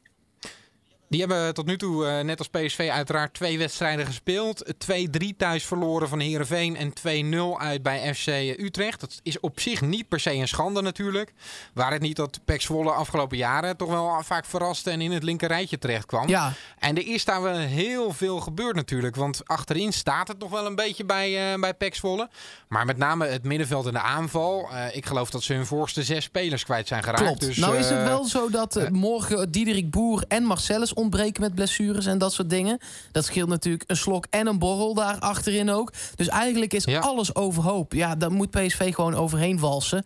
Die 1.09 1.21
hebben 1.21 1.55
tot 1.55 1.67
nu 1.67 1.77
toe, 1.77 2.05
uh, 2.05 2.21
net 2.21 2.39
als 2.39 2.49
PSV, 2.49 2.89
uiteraard 2.93 3.35
twee 3.35 3.59
wedstrijden 3.59 4.07
gespeeld. 4.07 4.65
2-3 4.79 5.37
thuis 5.37 5.65
verloren 5.65 6.09
van 6.09 6.21
Herenveen 6.21 6.77
en 6.77 6.93
2-0 6.93 7.61
uit 7.61 7.83
bij 7.83 8.15
FC 8.15 8.27
Utrecht. 8.61 9.01
Dat 9.01 9.21
is 9.23 9.41
op 9.41 9.61
zich 9.61 9.81
niet 9.81 10.09
per 10.09 10.21
se 10.21 10.35
een 10.35 10.49
schande 10.49 10.83
natuurlijk. 10.83 11.33
Waar 11.75 11.93
het 11.93 12.03
niet 12.03 12.17
dat 12.17 12.41
Pek 12.45 12.61
Zwolle 12.61 12.91
afgelopen 12.91 13.37
jaren 13.37 13.77
toch 13.77 13.89
wel 13.89 14.23
vaak 14.23 14.45
verraste 14.45 14.91
en 14.91 15.01
in 15.01 15.13
het 15.13 15.23
linker 15.23 15.49
rijtje 15.49 15.79
terecht 15.79 16.07
kwam. 16.07 16.29
Ja. 16.29 16.53
En 16.79 16.97
er 16.97 17.07
is 17.07 17.25
daar 17.25 17.43
wel 17.43 17.57
heel 17.57 18.13
veel 18.13 18.41
gebeurd 18.41 18.75
natuurlijk. 18.75 19.17
Want 19.17 19.41
achterin 19.45 19.93
staat 19.93 20.29
het 20.29 20.39
nog 20.39 20.51
wel 20.51 20.67
een 20.67 20.75
beetje 20.75 21.05
bij, 21.05 21.53
uh, 21.53 21.61
bij 21.61 21.75
Pek 21.75 21.95
Zwolle. 21.95 22.29
Maar 22.69 22.87
met 22.87 22.97
name 22.97 23.27
het 23.27 23.45
middenveld 23.45 23.87
en 23.87 23.93
de 23.93 24.01
aanval. 24.01 24.69
Uh, 24.73 24.97
ik 24.97 25.07
geloof 25.07 25.31
dat 25.31 25.43
ze 25.43 25.53
hun 25.55 25.67
voorste 25.67 26.03
zes 26.03 26.25
spelers 26.25 26.65
kwijt 26.65 26.89
zijn 26.89 27.03
geraakt. 27.03 27.23
Klopt. 27.23 27.41
Dus, 27.41 27.57
nou 27.57 27.77
is 27.77 27.91
het 27.91 28.03
wel 28.03 28.25
zo 28.25 28.51
dat 28.51 28.89
morgen 28.91 29.51
Diederik 29.51 29.91
Boer 29.91 30.25
en 30.29 30.43
Marcellus 30.43 30.95
ontbreken 30.99 31.43
met 31.43 31.55
blessures 31.55 32.07
en 32.07 32.19
dat 32.19 32.33
soort 32.33 32.51
dingen. 32.51 32.79
Dat 33.13 33.25
scheelt 33.25 33.49
natuurlijk 33.49 33.85
een 33.87 33.97
slok 33.97 34.27
en 34.31 34.47
een 34.47 34.59
borrel 34.59 34.95
daar 34.95 35.19
achterin 35.19 35.71
ook. 35.71 35.93
Dus 36.15 36.29
eigenlijk 36.29 36.73
is 36.73 36.85
ja. 36.85 37.01
alles 37.01 37.35
overhoop. 37.35 37.93
Ja, 37.93 38.15
daar 38.15 38.33
moet 38.33 38.51
PSV 38.51 38.95
gewoon 38.95 39.15
overheen 39.15 39.59
walsen. 39.59 40.05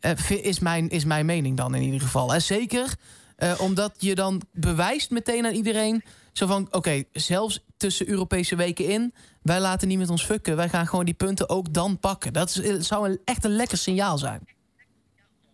Uh, 0.00 0.30
is, 0.30 0.58
mijn, 0.58 0.88
is 0.88 1.04
mijn 1.04 1.26
mening 1.26 1.56
dan 1.56 1.74
in 1.74 1.82
ieder 1.82 2.00
geval. 2.00 2.34
En 2.34 2.42
zeker 2.42 2.94
uh, 3.38 3.60
omdat 3.60 3.94
je 3.98 4.14
dan 4.14 4.42
bewijst 4.52 5.10
meteen 5.10 5.46
aan 5.46 5.54
iedereen... 5.54 6.02
Zo 6.32 6.46
van, 6.46 6.68
oké, 6.70 7.02
zelfs 7.12 7.64
tussen 7.76 8.08
Europese 8.08 8.56
weken 8.56 8.88
in... 8.88 9.14
wij 9.42 9.60
laten 9.60 9.88
niet 9.88 9.98
met 9.98 10.10
ons 10.10 10.24
fucken. 10.24 10.56
Wij 10.56 10.68
gaan 10.68 10.86
gewoon 10.86 11.04
die 11.04 11.14
punten 11.14 11.48
ook 11.48 11.74
dan 11.74 11.98
pakken. 11.98 12.32
Dat 12.32 12.60
is, 12.62 12.86
zou 12.86 13.08
een, 13.10 13.20
echt 13.24 13.44
een 13.44 13.56
lekker 13.56 13.78
signaal 13.78 14.18
zijn. 14.18 14.46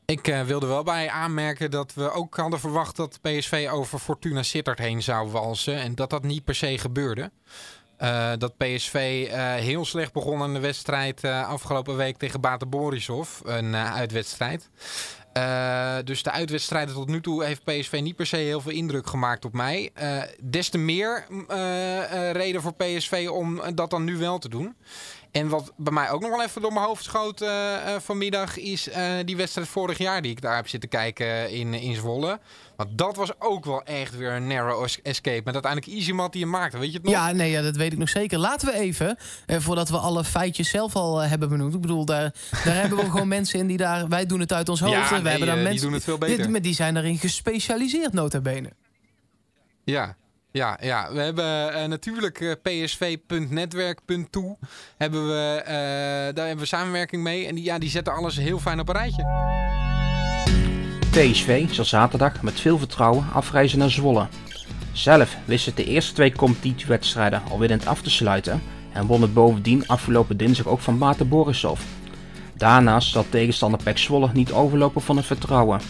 Ik 0.06 0.28
uh, 0.28 0.42
wilde 0.42 0.66
wel 0.66 0.82
bij 0.82 1.10
aanmerken 1.10 1.70
dat 1.70 1.94
we 1.94 2.10
ook 2.10 2.36
hadden 2.36 2.60
verwacht 2.60 2.96
dat 2.96 3.18
PSV 3.20 3.68
over 3.70 3.98
Fortuna 3.98 4.42
Sittard 4.42 4.78
heen 4.78 5.02
zou 5.02 5.30
walsen. 5.30 5.76
En 5.76 5.94
dat 5.94 6.10
dat 6.10 6.22
niet 6.22 6.44
per 6.44 6.54
se 6.54 6.78
gebeurde. 6.78 7.30
Uh, 8.00 8.32
dat 8.38 8.56
PSV 8.56 9.26
uh, 9.30 9.54
heel 9.54 9.84
slecht 9.84 10.12
begon 10.12 10.42
aan 10.42 10.54
de 10.54 10.60
wedstrijd 10.60 11.24
afgelopen 11.24 11.96
week 11.96 12.16
tegen 12.16 12.40
Bate 12.40 12.66
Borisov. 12.66 13.40
Een 13.44 13.76
uitwedstrijd. 13.76 14.70
Dus 16.04 16.22
de 16.22 16.30
uitwedstrijden 16.30 16.94
tot 16.94 17.08
nu 17.08 17.20
toe 17.20 17.44
heeft 17.44 17.64
PSV 17.64 18.00
niet 18.02 18.16
per 18.16 18.26
se 18.26 18.36
heel 18.36 18.60
veel 18.60 18.72
indruk 18.72 19.06
gemaakt 19.06 19.44
op 19.44 19.52
mij. 19.52 19.92
Des 20.42 20.68
te 20.68 20.78
meer 20.78 21.26
uh, 21.30 22.30
reden 22.30 22.62
voor 22.62 22.74
PSV 22.74 23.28
om 23.30 23.60
dat 23.74 23.90
dan 23.90 24.04
nu 24.04 24.16
wel 24.16 24.38
te 24.38 24.48
doen. 24.48 24.76
En 25.36 25.48
wat 25.48 25.72
bij 25.76 25.92
mij 25.92 26.10
ook 26.10 26.20
nog 26.20 26.30
wel 26.30 26.42
even 26.42 26.62
door 26.62 26.72
mijn 26.72 26.86
hoofd 26.86 27.04
schoot 27.04 27.44
vanmiddag... 27.98 28.58
is 28.58 28.88
die 29.24 29.36
wedstrijd 29.36 29.68
vorig 29.68 29.98
jaar 29.98 30.22
die 30.22 30.30
ik 30.30 30.40
daar 30.40 30.56
heb 30.56 30.68
zitten 30.68 30.88
kijken 30.88 31.50
in, 31.50 31.74
in 31.74 31.94
Zwolle. 31.94 32.38
Want 32.76 32.98
dat 32.98 33.16
was 33.16 33.30
ook 33.38 33.64
wel 33.64 33.82
echt 33.82 34.16
weer 34.16 34.32
een 34.32 34.46
narrow 34.46 34.88
escape. 35.02 35.42
Met 35.44 35.54
uiteindelijk 35.54 35.92
Easymat 35.92 36.32
die 36.32 36.40
je 36.40 36.46
maakte. 36.46 36.78
Weet 36.78 36.90
je 36.90 36.96
het 36.96 37.02
nog? 37.02 37.12
Ja, 37.12 37.32
nee, 37.32 37.50
ja, 37.50 37.62
dat 37.62 37.76
weet 37.76 37.92
ik 37.92 37.98
nog 37.98 38.08
zeker. 38.08 38.38
Laten 38.38 38.68
we 38.68 38.74
even, 38.74 39.16
eh, 39.46 39.58
voordat 39.58 39.88
we 39.88 39.96
alle 39.96 40.24
feitjes 40.24 40.68
zelf 40.68 40.96
al 40.96 41.22
eh, 41.22 41.28
hebben 41.28 41.48
benoemd. 41.48 41.74
Ik 41.74 41.80
bedoel, 41.80 42.04
daar, 42.04 42.34
daar 42.64 42.74
hebben 42.74 42.98
we 42.98 43.10
gewoon 43.10 43.28
mensen 43.28 43.58
in 43.58 43.66
die 43.66 43.76
daar... 43.76 44.08
Wij 44.08 44.26
doen 44.26 44.40
het 44.40 44.52
uit 44.52 44.68
ons 44.68 44.80
hoofd. 44.80 44.92
Ja, 44.92 45.10
nee, 45.10 45.22
we 45.22 45.28
hebben 45.28 45.46
daar 45.46 45.56
mensen, 45.56 45.72
die 45.72 45.82
doen 45.82 45.92
het 45.92 46.04
veel 46.04 46.18
beter. 46.18 46.52
Die, 46.52 46.60
die 46.60 46.74
zijn 46.74 46.94
daarin 46.94 47.18
gespecialiseerd, 47.18 48.12
nota 48.12 48.40
bene. 48.40 48.72
Ja, 49.84 50.16
ja, 50.56 50.78
ja, 50.80 51.12
we 51.12 51.20
hebben 51.20 51.74
uh, 51.74 51.84
natuurlijk 51.84 52.40
uh, 52.40 52.52
psv.netwerk.toe 52.62 54.56
hebben 54.96 55.26
we, 55.26 55.60
uh, 55.62 55.70
daar 56.34 56.46
hebben 56.46 56.58
we 56.58 56.66
samenwerking 56.66 57.22
mee. 57.22 57.46
En 57.46 57.54
die, 57.54 57.64
ja, 57.64 57.78
die 57.78 57.90
zetten 57.90 58.14
alles 58.14 58.36
heel 58.36 58.58
fijn 58.58 58.80
op 58.80 58.88
een 58.88 58.94
rijtje. 58.94 59.24
PSV 61.10 61.70
zal 61.70 61.84
zaterdag 61.84 62.42
met 62.42 62.60
veel 62.60 62.78
vertrouwen 62.78 63.26
afreizen 63.32 63.78
naar 63.78 63.90
Zwolle. 63.90 64.26
Zelf 64.92 65.36
wist 65.44 65.66
het 65.66 65.76
de 65.76 65.84
eerste 65.84 66.12
twee 66.12 66.32
competitiewedstrijden 66.32 67.42
al 67.50 67.58
winnend 67.58 67.86
af 67.86 68.02
te 68.02 68.10
sluiten 68.10 68.62
en 68.92 69.06
won 69.06 69.22
het 69.22 69.34
bovendien 69.34 69.86
afgelopen 69.88 70.36
dinsdag 70.36 70.66
ook 70.66 70.80
van 70.80 70.98
Bate 70.98 71.24
Borisov. 71.24 71.80
Daarnaast 72.54 73.10
zal 73.12 73.26
tegenstander 73.28 73.82
Pek 73.82 73.98
Zwolle 73.98 74.30
niet 74.32 74.52
overlopen 74.52 75.02
van 75.02 75.16
het 75.16 75.26
vertrouwen. 75.26 75.80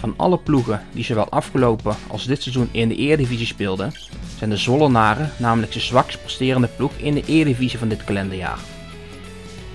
Van 0.00 0.14
alle 0.16 0.38
ploegen 0.38 0.82
die 0.92 1.04
zowel 1.04 1.28
afgelopen 1.28 1.96
als 2.08 2.26
dit 2.26 2.42
seizoen 2.42 2.68
in 2.70 2.88
de 2.88 2.96
Eredivisie 2.96 3.46
speelden, 3.46 3.92
zijn 4.38 4.50
de 4.50 4.56
Zwollenaren 4.56 5.30
namelijk 5.36 5.72
de 5.72 5.80
zwakst 5.80 6.20
presterende 6.22 6.68
ploeg 6.76 6.92
in 6.96 7.14
de 7.14 7.22
Eredivisie 7.26 7.78
van 7.78 7.88
dit 7.88 8.04
kalenderjaar. 8.04 8.58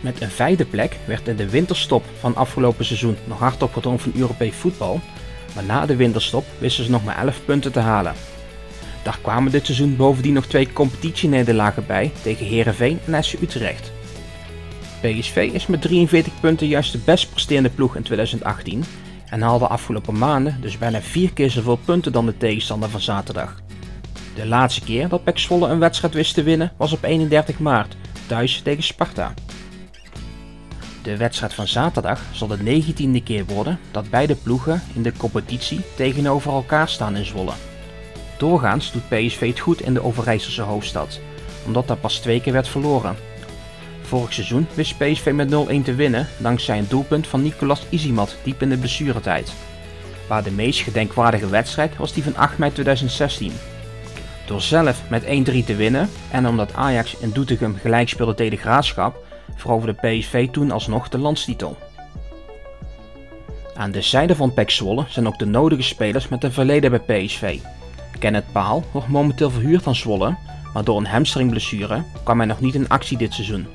Met 0.02 0.22
een 0.22 0.30
vijfde 0.30 0.66
plek 0.66 0.98
werd 1.08 1.28
in 1.28 1.36
de 1.36 1.50
winterstop 1.50 2.04
van 2.20 2.36
afgelopen 2.36 2.86
seizoen 2.86 3.16
nog 3.28 3.40
hard 3.40 3.64
opgedrongen 3.64 4.00
van 4.00 4.12
Europees 4.16 4.56
voetbal, 4.56 5.00
maar 5.56 5.64
na 5.64 5.86
de 5.86 5.96
winterstop 5.96 6.46
wisten 6.58 6.84
ze 6.84 6.92
nog 6.92 7.04
maar 7.04 7.18
11 7.18 7.46
punten 7.46 7.72
te 7.72 7.80
halen. 7.80 8.14
Daar 9.04 9.20
kwamen 9.22 9.52
dit 9.52 9.66
seizoen 9.66 9.96
bovendien 9.96 10.34
nog 10.34 10.46
twee 10.46 10.74
competitienederlagen 10.74 11.86
bij 11.88 12.12
tegen 12.22 12.46
Herenveen 12.46 13.00
en 13.06 13.24
SC 13.24 13.42
Utrecht. 13.42 13.92
PSV 15.02 15.50
is 15.54 15.68
met 15.68 15.82
43 15.82 16.40
punten 16.40 16.68
juist 16.68 16.92
de 16.92 17.00
best 17.06 17.30
presterende 17.30 17.70
ploeg 17.70 17.96
in 17.96 18.04
2018 18.04 18.84
en 19.36 19.42
haalde 19.42 19.68
afgelopen 19.68 20.18
maanden 20.18 20.58
dus 20.62 20.78
bijna 20.78 21.02
vier 21.02 21.34
keer 21.34 21.50
zoveel 21.50 21.76
punten 21.76 22.12
dan 22.12 22.26
de 22.26 22.38
tegenstander 22.38 22.90
van 22.90 23.02
zaterdag. 23.02 23.56
De 24.36 24.46
laatste 24.46 24.82
keer 24.82 25.08
dat 25.08 25.24
PEC 25.24 25.40
Zwolle 25.40 25.68
een 25.68 25.80
wedstrijd 25.80 26.14
wist 26.14 26.34
te 26.34 26.44
winnen 26.44 26.72
was 26.78 26.92
op 26.92 27.04
31 27.04 27.60
maart, 27.60 27.96
thuis 28.28 28.62
tegen 28.62 28.84
Sparta. 28.84 29.34
De 31.02 31.18
wedstrijd 31.18 31.54
van 31.54 31.68
zaterdag 31.68 32.22
zal 32.32 32.48
de 32.48 32.58
negentiende 32.58 33.24
keer 33.24 33.46
worden 33.46 33.80
dat 33.92 34.10
beide 34.10 34.36
ploegen 34.36 34.82
in 34.94 35.04
de 35.04 35.14
competitie 35.18 35.82
tegenover 35.96 36.52
elkaar 36.52 36.90
staan 36.90 37.16
in 37.16 37.26
Zwolle. 37.26 37.54
Doorgaans 38.38 38.92
doet 38.92 39.10
PSV 39.10 39.48
het 39.48 39.60
goed 39.60 39.82
in 39.82 39.94
de 39.94 40.04
Overijsselse 40.04 40.62
hoofdstad, 40.62 41.20
omdat 41.66 41.88
daar 41.88 41.98
pas 41.98 42.20
twee 42.20 42.42
keer 42.42 42.54
werd 42.54 42.68
verloren. 42.68 43.16
Vorig 44.06 44.34
seizoen 44.34 44.68
wist 44.74 44.98
PSV 44.98 45.32
met 45.34 45.52
0-1 45.52 45.84
te 45.84 45.96
winnen 45.96 46.28
dankzij 46.38 46.78
een 46.78 46.88
doelpunt 46.88 47.28
van 47.28 47.42
Nicolas 47.42 47.86
Izimat 47.90 48.38
diep 48.44 48.62
in 48.62 48.70
de 48.70 48.78
blessuretijd. 48.78 49.54
Waar 50.28 50.44
de 50.44 50.52
meest 50.52 50.82
gedenkwaardige 50.82 51.50
wedstrijd 51.50 51.98
was 51.98 52.14
die 52.14 52.24
van 52.24 52.36
8 52.36 52.58
mei 52.58 52.72
2016. 52.72 53.52
Door 54.46 54.62
zelf 54.62 55.10
met 55.10 55.24
1-3 55.24 55.28
te 55.66 55.76
winnen 55.76 56.10
en 56.32 56.48
omdat 56.48 56.74
Ajax 56.74 57.18
in 57.18 57.32
Doetinchem 57.32 57.76
gelijk 57.82 58.10
speelde 58.10 58.34
tegen 58.34 58.58
Graafschap, 58.58 59.26
veroverde 59.56 59.94
PSV 59.94 60.50
toen 60.50 60.72
alsnog 60.72 61.10
de 61.10 61.18
landstitel. 61.18 61.78
Aan 63.76 63.92
de 63.92 64.02
zijde 64.02 64.36
van 64.36 64.54
PEC 64.54 64.70
Zwolle 64.70 65.06
zijn 65.08 65.28
ook 65.28 65.40
de 65.40 65.46
nodige 65.46 65.82
spelers 65.82 66.28
met 66.28 66.44
een 66.44 66.52
verleden 66.52 66.92
bij 66.92 67.26
PSV. 67.26 67.60
Kenneth 68.20 68.52
Paal 68.52 68.84
wordt 68.92 69.08
momenteel 69.08 69.50
verhuurd 69.50 69.88
aan 69.88 69.96
Zwolle, 69.96 70.36
maar 70.74 70.84
door 70.84 70.98
een 70.98 71.06
hamstringblessure 71.06 72.04
kwam 72.24 72.38
hij 72.38 72.48
nog 72.48 72.60
niet 72.60 72.76
in 72.76 72.90
actie 72.90 73.18
dit 73.18 73.34
seizoen. 73.34 73.68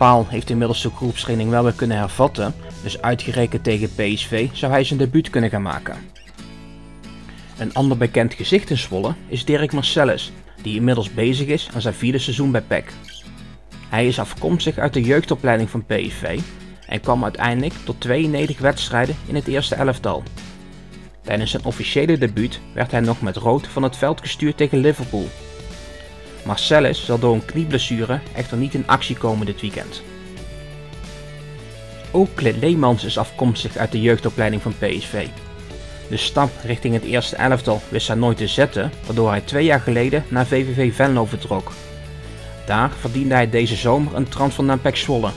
Paal 0.00 0.26
heeft 0.28 0.50
inmiddels 0.50 0.82
de 0.82 0.90
groepstraining 0.90 1.50
wel 1.50 1.62
weer 1.62 1.72
kunnen 1.72 1.96
hervatten, 1.96 2.54
dus 2.82 3.02
uitgerekend 3.02 3.64
tegen 3.64 3.94
PSV 3.94 4.48
zou 4.52 4.72
hij 4.72 4.84
zijn 4.84 4.98
debuut 4.98 5.30
kunnen 5.30 5.50
gaan 5.50 5.62
maken. 5.62 5.96
Een 7.58 7.74
ander 7.74 7.96
bekend 7.96 8.34
gezicht 8.34 8.70
in 8.70 8.78
Zwolle 8.78 9.14
is 9.28 9.44
Dirk 9.44 9.72
Marcellus, 9.72 10.32
die 10.62 10.76
inmiddels 10.76 11.14
bezig 11.14 11.46
is 11.46 11.68
aan 11.74 11.80
zijn 11.80 11.94
vierde 11.94 12.18
seizoen 12.18 12.50
bij 12.50 12.60
PEC. 12.60 12.92
Hij 13.88 14.06
is 14.06 14.18
afkomstig 14.18 14.78
uit 14.78 14.92
de 14.92 15.02
jeugdopleiding 15.02 15.70
van 15.70 15.86
PSV 15.86 16.40
en 16.86 17.00
kwam 17.00 17.22
uiteindelijk 17.24 17.74
tot 17.84 18.00
92 18.00 18.58
wedstrijden 18.58 19.16
in 19.26 19.34
het 19.34 19.46
eerste 19.46 19.74
elftal. 19.74 20.22
Tijdens 21.22 21.50
zijn 21.50 21.64
officiële 21.64 22.18
debuut 22.18 22.60
werd 22.74 22.90
hij 22.90 23.00
nog 23.00 23.20
met 23.20 23.36
rood 23.36 23.66
van 23.66 23.82
het 23.82 23.96
veld 23.96 24.20
gestuurd 24.20 24.56
tegen 24.56 24.78
Liverpool. 24.78 25.28
Marcellus 26.44 27.04
zal 27.04 27.18
door 27.18 27.34
een 27.34 27.44
knieblessure 27.44 28.20
echter 28.34 28.56
niet 28.56 28.74
in 28.74 28.86
actie 28.86 29.16
komen 29.16 29.46
dit 29.46 29.60
weekend. 29.60 30.02
Ook 32.10 32.28
Klit 32.34 32.56
Leemans 32.56 33.04
is 33.04 33.18
afkomstig 33.18 33.76
uit 33.76 33.92
de 33.92 34.00
jeugdopleiding 34.00 34.62
van 34.62 34.74
PSV. 34.78 35.26
De 36.08 36.16
stap 36.16 36.50
richting 36.64 36.94
het 36.94 37.04
eerste 37.04 37.36
elftal 37.36 37.80
wist 37.88 38.06
hij 38.06 38.16
nooit 38.16 38.36
te 38.36 38.46
zetten, 38.46 38.92
waardoor 39.06 39.30
hij 39.30 39.40
twee 39.40 39.64
jaar 39.64 39.80
geleden 39.80 40.24
naar 40.28 40.46
VVV 40.46 40.94
Venlo 40.94 41.24
vertrok. 41.24 41.72
Daar 42.66 42.90
verdiende 43.00 43.34
hij 43.34 43.50
deze 43.50 43.76
zomer 43.76 44.14
een 44.14 44.28
transfer 44.28 44.64
naar 44.64 44.78
Pek 44.78 44.96
Zwolle. 44.96 45.30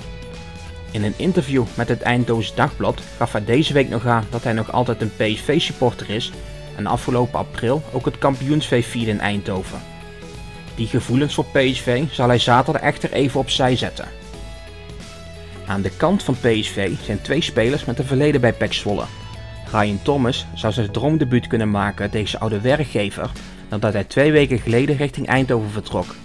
In 0.92 1.04
een 1.04 1.14
interview 1.18 1.64
met 1.74 1.88
het 1.88 2.02
Eindhoven 2.02 2.56
Dagblad 2.56 3.02
gaf 3.18 3.32
hij 3.32 3.46
deze 3.46 3.74
week 3.74 3.90
nog 3.90 4.06
aan 4.06 4.26
dat 4.30 4.44
hij 4.44 4.54
nog 4.54 4.72
altijd 4.72 5.02
een 5.02 5.12
PSV-supporter 5.16 6.10
is 6.10 6.32
en 6.76 6.88
afgelopen 6.88 7.40
april 7.40 7.84
ook 7.92 8.06
het 8.06 8.18
kampioensfeest 8.18 8.90
vierde 8.90 9.12
in 9.12 9.20
Eindhoven. 9.20 9.93
Die 10.76 10.88
gevoelens 10.88 11.34
voor 11.34 11.46
PSV 11.46 12.04
zal 12.12 12.28
hij 12.28 12.40
zaterdag 12.40 12.82
echter 12.82 13.12
even 13.12 13.40
opzij 13.40 13.76
zetten. 13.76 14.08
Aan 15.66 15.82
de 15.82 15.90
kant 15.98 16.24
van 16.24 16.34
PSV 16.34 16.92
zijn 17.06 17.22
twee 17.22 17.42
spelers 17.42 17.86
met 17.86 18.00
een 18.00 18.06
verleden 18.06 18.42
bij 18.42 18.54
PEC 18.54 18.74
Zwolle. 18.74 19.06
Ryan 19.72 20.02
Thomas 20.02 20.46
zou 20.56 20.74
zijn 20.74 20.92
droomdebuut 20.92 21.48
kunnen 21.48 21.72
maken 21.72 22.12
zijn 22.12 22.42
oude 22.42 22.62
werkgever 22.62 23.32
nadat 23.70 23.94
hij 23.94 24.04
twee 24.04 24.32
weken 24.32 24.60
geleden 24.60 24.98
richting 24.98 25.28
Eindhoven 25.28 25.70
vertrok. 25.70 26.16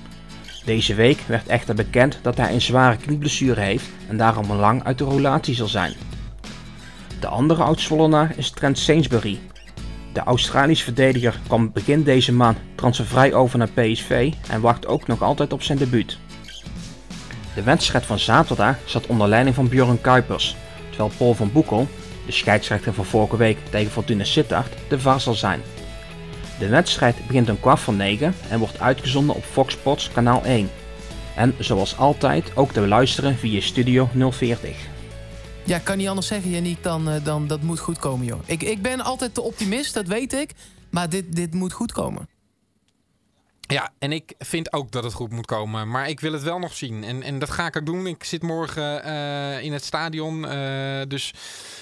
Deze 0.64 0.94
week 0.94 1.20
werd 1.26 1.46
echter 1.46 1.74
bekend 1.74 2.18
dat 2.22 2.36
hij 2.36 2.52
een 2.52 2.60
zware 2.60 2.96
knieblessure 2.96 3.60
heeft 3.60 3.88
en 4.08 4.16
daarom 4.16 4.52
lang 4.52 4.84
uit 4.84 4.98
de 4.98 5.04
roulatie 5.04 5.54
zal 5.54 5.66
zijn. 5.66 5.92
De 7.20 7.26
andere 7.26 7.62
oud 7.62 7.80
is 8.36 8.50
Trent 8.50 8.78
Sainsbury. 8.78 9.38
De 10.18 10.24
Australische 10.24 10.84
verdediger 10.84 11.40
kwam 11.46 11.72
begin 11.72 12.02
deze 12.02 12.32
maand 12.32 12.58
transfervrij 12.74 13.34
over 13.34 13.58
naar 13.58 13.68
PSV 13.68 14.32
en 14.50 14.60
wacht 14.60 14.86
ook 14.86 15.06
nog 15.06 15.22
altijd 15.22 15.52
op 15.52 15.62
zijn 15.62 15.78
debuut. 15.78 16.18
De 17.54 17.62
wedstrijd 17.62 18.06
van 18.06 18.18
zaterdag 18.18 18.76
zat 18.84 19.06
onder 19.06 19.28
leiding 19.28 19.54
van 19.54 19.68
Björn 19.68 20.00
Kuipers, 20.00 20.56
terwijl 20.88 21.10
Paul 21.16 21.34
van 21.34 21.52
Boekel, 21.52 21.88
de 22.26 22.32
scheidsrechter 22.32 22.92
van 22.92 23.04
vorige 23.04 23.36
week 23.36 23.58
tegen 23.70 23.90
Fortuna 23.90 24.24
Sittard, 24.24 24.74
de 24.88 25.00
VAR 25.00 25.20
zal 25.20 25.34
zijn. 25.34 25.60
De 26.58 26.68
wedstrijd 26.68 27.26
begint 27.26 27.50
om 27.50 27.60
kwart 27.60 27.80
voor 27.80 27.94
9 27.94 28.34
en 28.48 28.58
wordt 28.58 28.80
uitgezonden 28.80 29.36
op 29.36 29.44
Fox 29.44 29.72
Sports 29.72 30.10
kanaal 30.12 30.44
1. 30.44 30.70
En 31.36 31.54
zoals 31.58 31.96
altijd 31.96 32.52
ook 32.54 32.72
te 32.72 32.86
luisteren 32.86 33.36
via 33.36 33.60
Studio 33.60 34.08
040. 34.30 34.97
Ja, 35.68 35.78
kan 35.78 35.96
niet 35.96 36.08
anders 36.08 36.26
zeggen, 36.26 36.50
Janiek, 36.50 36.82
dan, 36.82 37.08
uh, 37.08 37.24
dan 37.24 37.46
dat 37.46 37.62
moet 37.62 37.78
goed 37.78 37.98
komen, 37.98 38.26
joh. 38.26 38.40
Ik, 38.46 38.62
ik 38.62 38.82
ben 38.82 39.00
altijd 39.00 39.34
de 39.34 39.42
optimist, 39.42 39.94
dat 39.94 40.06
weet 40.06 40.32
ik. 40.32 40.50
Maar 40.90 41.08
dit, 41.08 41.36
dit 41.36 41.54
moet 41.54 41.72
goed 41.72 41.92
komen. 41.92 42.28
Ja, 43.72 43.90
en 43.98 44.12
ik 44.12 44.34
vind 44.38 44.72
ook 44.72 44.90
dat 44.90 45.04
het 45.04 45.12
goed 45.12 45.32
moet 45.32 45.46
komen. 45.46 45.90
Maar 45.90 46.08
ik 46.08 46.20
wil 46.20 46.32
het 46.32 46.42
wel 46.42 46.58
nog 46.58 46.74
zien. 46.74 47.04
En, 47.04 47.22
en 47.22 47.38
dat 47.38 47.50
ga 47.50 47.66
ik 47.66 47.76
ook 47.76 47.86
doen. 47.86 48.06
Ik 48.06 48.24
zit 48.24 48.42
morgen 48.42 49.06
uh, 49.06 49.62
in 49.62 49.72
het 49.72 49.84
stadion. 49.84 50.44
Uh, 50.44 51.02
dus 51.08 51.34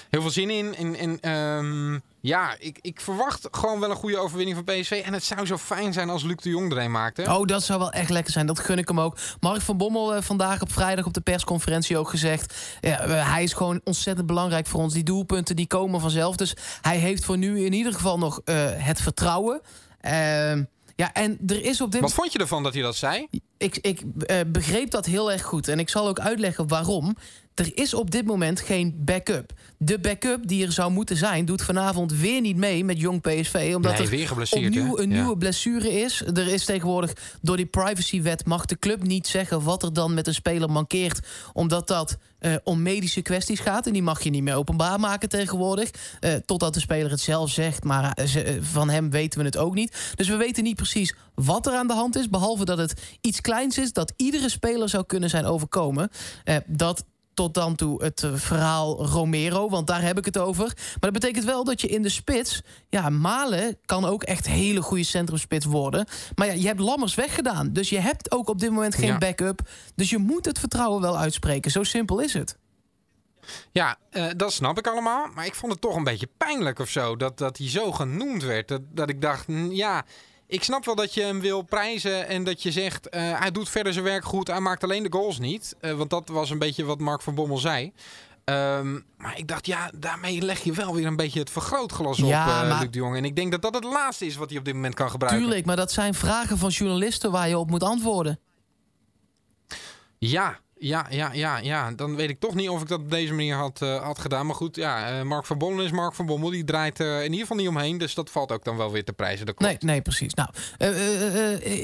heel 0.09 0.21
veel 0.21 0.29
zin 0.29 0.49
in. 0.49 0.75
En, 0.75 0.95
en 0.95 1.31
um, 1.31 2.01
ja, 2.21 2.55
ik, 2.59 2.79
ik 2.81 3.01
verwacht 3.01 3.47
gewoon 3.51 3.79
wel 3.79 3.89
een 3.89 3.95
goede 3.95 4.17
overwinning 4.17 4.57
van 4.57 4.75
PSV. 4.75 5.01
En 5.05 5.13
het 5.13 5.23
zou 5.23 5.45
zo 5.45 5.57
fijn 5.57 5.93
zijn 5.93 6.09
als 6.09 6.23
Luc 6.23 6.35
de 6.35 6.49
Jong 6.49 6.71
er 6.71 6.77
een 6.77 6.91
maakt. 6.91 7.17
Hè? 7.17 7.33
Oh, 7.33 7.45
dat 7.45 7.63
zou 7.63 7.79
wel 7.79 7.91
echt 7.91 8.09
lekker 8.09 8.33
zijn. 8.33 8.45
Dat 8.45 8.59
gun 8.59 8.77
ik 8.77 8.87
hem 8.87 8.99
ook. 8.99 9.17
Mark 9.39 9.61
van 9.61 9.77
Bommel 9.77 10.15
uh, 10.15 10.21
vandaag 10.21 10.61
op 10.61 10.71
vrijdag 10.71 11.05
op 11.05 11.13
de 11.13 11.21
persconferentie 11.21 11.97
ook 11.97 12.09
gezegd. 12.09 12.55
Ja, 12.81 13.07
hij 13.07 13.43
is 13.43 13.53
gewoon 13.53 13.81
ontzettend 13.83 14.27
belangrijk 14.27 14.67
voor 14.67 14.79
ons. 14.79 14.93
Die 14.93 15.03
doelpunten 15.03 15.55
die 15.55 15.67
komen 15.67 16.01
vanzelf. 16.01 16.35
Dus 16.35 16.55
hij 16.81 16.97
heeft 16.97 17.25
voor 17.25 17.37
nu 17.37 17.65
in 17.65 17.73
ieder 17.73 17.93
geval 17.93 18.17
nog 18.17 18.41
het 18.77 19.01
vertrouwen. 19.01 19.61
Uh, 20.01 20.53
ja, 20.97 21.13
en 21.13 21.39
er 21.47 21.63
is 21.63 21.81
op 21.81 21.91
dit 21.91 22.01
Wat 22.01 22.13
vond 22.13 22.31
je 22.31 22.39
ervan 22.39 22.63
dat 22.63 22.73
hij 22.73 22.81
dat 22.81 22.95
zei? 22.95 23.27
Ik, 23.57 23.77
ik 23.77 24.01
uh, 24.01 24.37
begreep 24.47 24.91
dat 24.91 25.05
heel 25.05 25.31
erg 25.31 25.43
goed. 25.43 25.67
En 25.67 25.79
ik 25.79 25.89
zal 25.89 26.07
ook 26.07 26.19
uitleggen 26.19 26.67
waarom. 26.67 27.15
Er 27.57 27.71
is 27.73 27.93
op 27.93 28.11
dit 28.11 28.25
moment 28.25 28.59
geen 28.59 28.95
backup. 28.97 29.53
De 29.77 29.99
backup 29.99 30.47
die 30.47 30.65
er 30.65 30.71
zou 30.71 30.91
moeten 30.91 31.17
zijn, 31.17 31.45
doet 31.45 31.61
vanavond 31.61 32.13
weer 32.13 32.41
niet 32.41 32.57
mee 32.57 32.85
met 32.85 32.99
jong 32.99 33.21
PSV. 33.21 33.71
Omdat 33.75 33.97
nee, 33.97 34.27
er 34.27 34.41
opnieuw 34.51 34.99
een 34.99 35.09
ja. 35.09 35.15
nieuwe 35.15 35.37
blessure 35.37 35.91
is. 35.91 36.21
Er 36.21 36.47
is 36.47 36.65
tegenwoordig 36.65 37.13
door 37.41 37.57
die 37.57 37.65
privacywet 37.65 38.45
mag 38.45 38.65
de 38.65 38.79
club 38.79 39.03
niet 39.03 39.27
zeggen 39.27 39.63
wat 39.63 39.83
er 39.83 39.93
dan 39.93 40.13
met 40.13 40.27
een 40.27 40.33
speler 40.33 40.69
mankeert. 40.69 41.19
Omdat 41.53 41.87
dat 41.87 42.17
uh, 42.39 42.55
om 42.63 42.81
medische 42.81 43.21
kwesties 43.21 43.59
gaat. 43.59 43.87
En 43.87 43.93
die 43.93 44.03
mag 44.03 44.23
je 44.23 44.29
niet 44.29 44.43
meer 44.43 44.55
openbaar 44.55 44.99
maken 44.99 45.29
tegenwoordig. 45.29 45.91
Uh, 46.21 46.33
totdat 46.45 46.73
de 46.73 46.79
speler 46.79 47.11
het 47.11 47.19
zelf 47.19 47.49
zegt. 47.49 47.83
Maar 47.83 48.17
van 48.61 48.89
hem 48.89 49.09
weten 49.09 49.39
we 49.39 49.45
het 49.45 49.57
ook 49.57 49.73
niet. 49.73 50.11
Dus 50.15 50.27
we 50.27 50.35
weten 50.35 50.63
niet 50.63 50.75
precies 50.75 51.15
wat 51.43 51.67
er 51.67 51.73
aan 51.73 51.87
de 51.87 51.93
hand 51.93 52.15
is. 52.15 52.29
Behalve 52.29 52.65
dat 52.65 52.77
het 52.77 53.01
iets 53.21 53.41
kleins 53.41 53.77
is 53.77 53.93
dat 53.93 54.13
iedere 54.15 54.49
speler 54.49 54.89
zou 54.89 55.05
kunnen 55.05 55.29
zijn 55.29 55.45
overkomen. 55.45 56.09
dat 56.65 57.05
tot 57.33 57.53
dan 57.53 57.75
toe 57.75 58.03
het 58.03 58.21
uh, 58.23 58.31
verhaal 58.35 59.05
Romero, 59.05 59.69
want 59.69 59.87
daar 59.87 60.01
heb 60.01 60.17
ik 60.17 60.25
het 60.25 60.37
over. 60.37 60.65
Maar 60.75 60.97
dat 60.99 61.11
betekent 61.11 61.45
wel 61.45 61.63
dat 61.63 61.81
je 61.81 61.87
in 61.87 62.01
de 62.01 62.09
spits... 62.09 62.61
Ja, 62.89 63.09
Malen 63.09 63.77
kan 63.85 64.05
ook 64.05 64.23
echt 64.23 64.47
hele 64.47 64.81
goede 64.81 65.03
centrumspits 65.03 65.65
worden. 65.65 66.07
Maar 66.35 66.47
ja, 66.47 66.53
je 66.53 66.67
hebt 66.67 66.79
Lammers 66.79 67.15
weggedaan. 67.15 67.73
Dus 67.73 67.89
je 67.89 67.99
hebt 67.99 68.31
ook 68.31 68.49
op 68.49 68.59
dit 68.59 68.69
moment 68.69 68.95
geen 68.95 69.07
Ja. 69.07 69.17
backup. 69.17 69.69
Dus 69.95 70.09
je 70.09 70.17
moet 70.17 70.45
het 70.45 70.59
vertrouwen 70.59 71.01
wel 71.01 71.17
uitspreken. 71.17 71.71
Zo 71.71 71.83
simpel 71.83 72.19
is 72.19 72.33
het. 72.33 72.57
Ja, 73.71 73.97
eh, 74.09 74.25
dat 74.37 74.53
snap 74.53 74.77
ik 74.77 74.87
allemaal. 74.87 75.27
Maar 75.33 75.45
ik 75.45 75.55
vond 75.55 75.71
het 75.71 75.81
toch 75.81 75.95
een 75.95 76.03
beetje 76.03 76.29
pijnlijk 76.37 76.79
of 76.79 76.89
zo. 76.89 77.15
Dat, 77.15 77.37
dat 77.37 77.57
hij 77.57 77.69
zo 77.69 77.91
genoemd 77.91 78.43
werd. 78.43 78.67
Dat, 78.67 78.81
dat 78.89 79.09
ik 79.09 79.21
dacht, 79.21 79.45
ja... 79.69 80.05
Ik 80.47 80.63
snap 80.63 80.85
wel 80.85 80.95
dat 80.95 81.13
je 81.13 81.21
hem 81.21 81.39
wil 81.39 81.61
prijzen 81.61 82.27
en 82.27 82.43
dat 82.43 82.63
je 82.63 82.71
zegt... 82.71 83.09
eh, 83.09 83.39
hij 83.39 83.51
doet 83.51 83.69
verder 83.69 83.93
zijn 83.93 84.05
werk 84.05 84.23
goed, 84.25 84.47
hij 84.47 84.59
maakt 84.59 84.83
alleen 84.83 85.03
de 85.03 85.11
goals 85.11 85.39
niet. 85.39 85.75
Eh, 85.79 85.93
want 85.93 86.09
dat 86.09 86.29
was 86.29 86.49
een 86.49 86.59
beetje 86.59 86.83
wat 86.85 86.99
Mark 86.99 87.21
van 87.21 87.35
Bommel 87.35 87.57
zei. 87.57 87.93
Ehm, 88.43 88.99
maar 89.17 89.37
ik 89.37 89.47
dacht, 89.47 89.65
ja, 89.65 89.91
daarmee 89.95 90.41
leg 90.41 90.63
je 90.63 90.71
wel 90.73 90.93
weer 90.95 91.05
een 91.05 91.15
beetje 91.15 91.39
het 91.39 91.49
vergrootglas 91.49 92.19
op, 92.21 92.27
Ja, 92.29 92.61
eh, 92.63 92.69
maar- 92.69 92.81
Luc 92.81 92.89
de 92.91 92.97
Jong. 92.97 93.15
En 93.15 93.25
ik 93.25 93.35
denk 93.35 93.51
dat 93.51 93.61
dat 93.61 93.73
het 93.73 93.83
laatste 93.83 94.25
is 94.25 94.35
wat 94.35 94.49
hij 94.49 94.59
op 94.59 94.65
dit 94.65 94.73
moment 94.73 94.93
kan 94.93 95.09
gebruiken. 95.09 95.43
Tuurlijk, 95.43 95.65
maar 95.65 95.75
dat 95.75 95.91
zijn 95.91 96.13
vragen 96.13 96.57
van 96.57 96.69
journalisten 96.69 97.31
waar 97.31 97.47
je 97.49 97.57
op 97.57 97.69
moet 97.69 97.83
antwoorden. 97.83 98.39
Ja, 100.17 100.59
ja, 100.79 101.05
ja, 101.09 101.33
ja, 101.33 101.57
ja. 101.57 101.91
Dan 101.91 102.15
weet 102.15 102.29
ik 102.29 102.39
toch 102.39 102.55
niet 102.55 102.69
of 102.69 102.81
ik 102.81 102.87
dat 102.87 102.99
op 102.99 103.09
deze 103.09 103.33
manier 103.33 103.55
had, 103.55 103.81
eh, 103.81 104.03
had 104.03 104.19
gedaan. 104.19 104.45
Maar 104.45 104.55
goed, 104.55 104.75
ja, 104.75 105.09
eh, 105.09 105.23
Mark 105.23 105.45
van 105.45 105.57
Bommel 105.57 105.85
is 105.85 105.91
Mark 105.91 106.13
van 106.13 106.25
Bommel. 106.25 106.49
Die 106.49 106.63
draait 106.63 106.99
er 106.99 107.17
in 107.17 107.31
ieder 107.31 107.39
geval 107.39 107.57
niet 107.57 107.67
omheen. 107.67 107.97
Dus 107.97 108.13
dat 108.13 108.29
valt 108.29 108.51
ook 108.51 108.63
dan 108.63 108.77
wel 108.77 108.91
weer 108.91 109.03
te 109.03 109.13
prijzen. 109.13 109.45
Dat 109.45 109.55
klopt. 109.55 109.81
Nee, 109.81 109.91
nee, 109.91 110.01
precies. 110.01 110.33
Nou, 110.33 110.49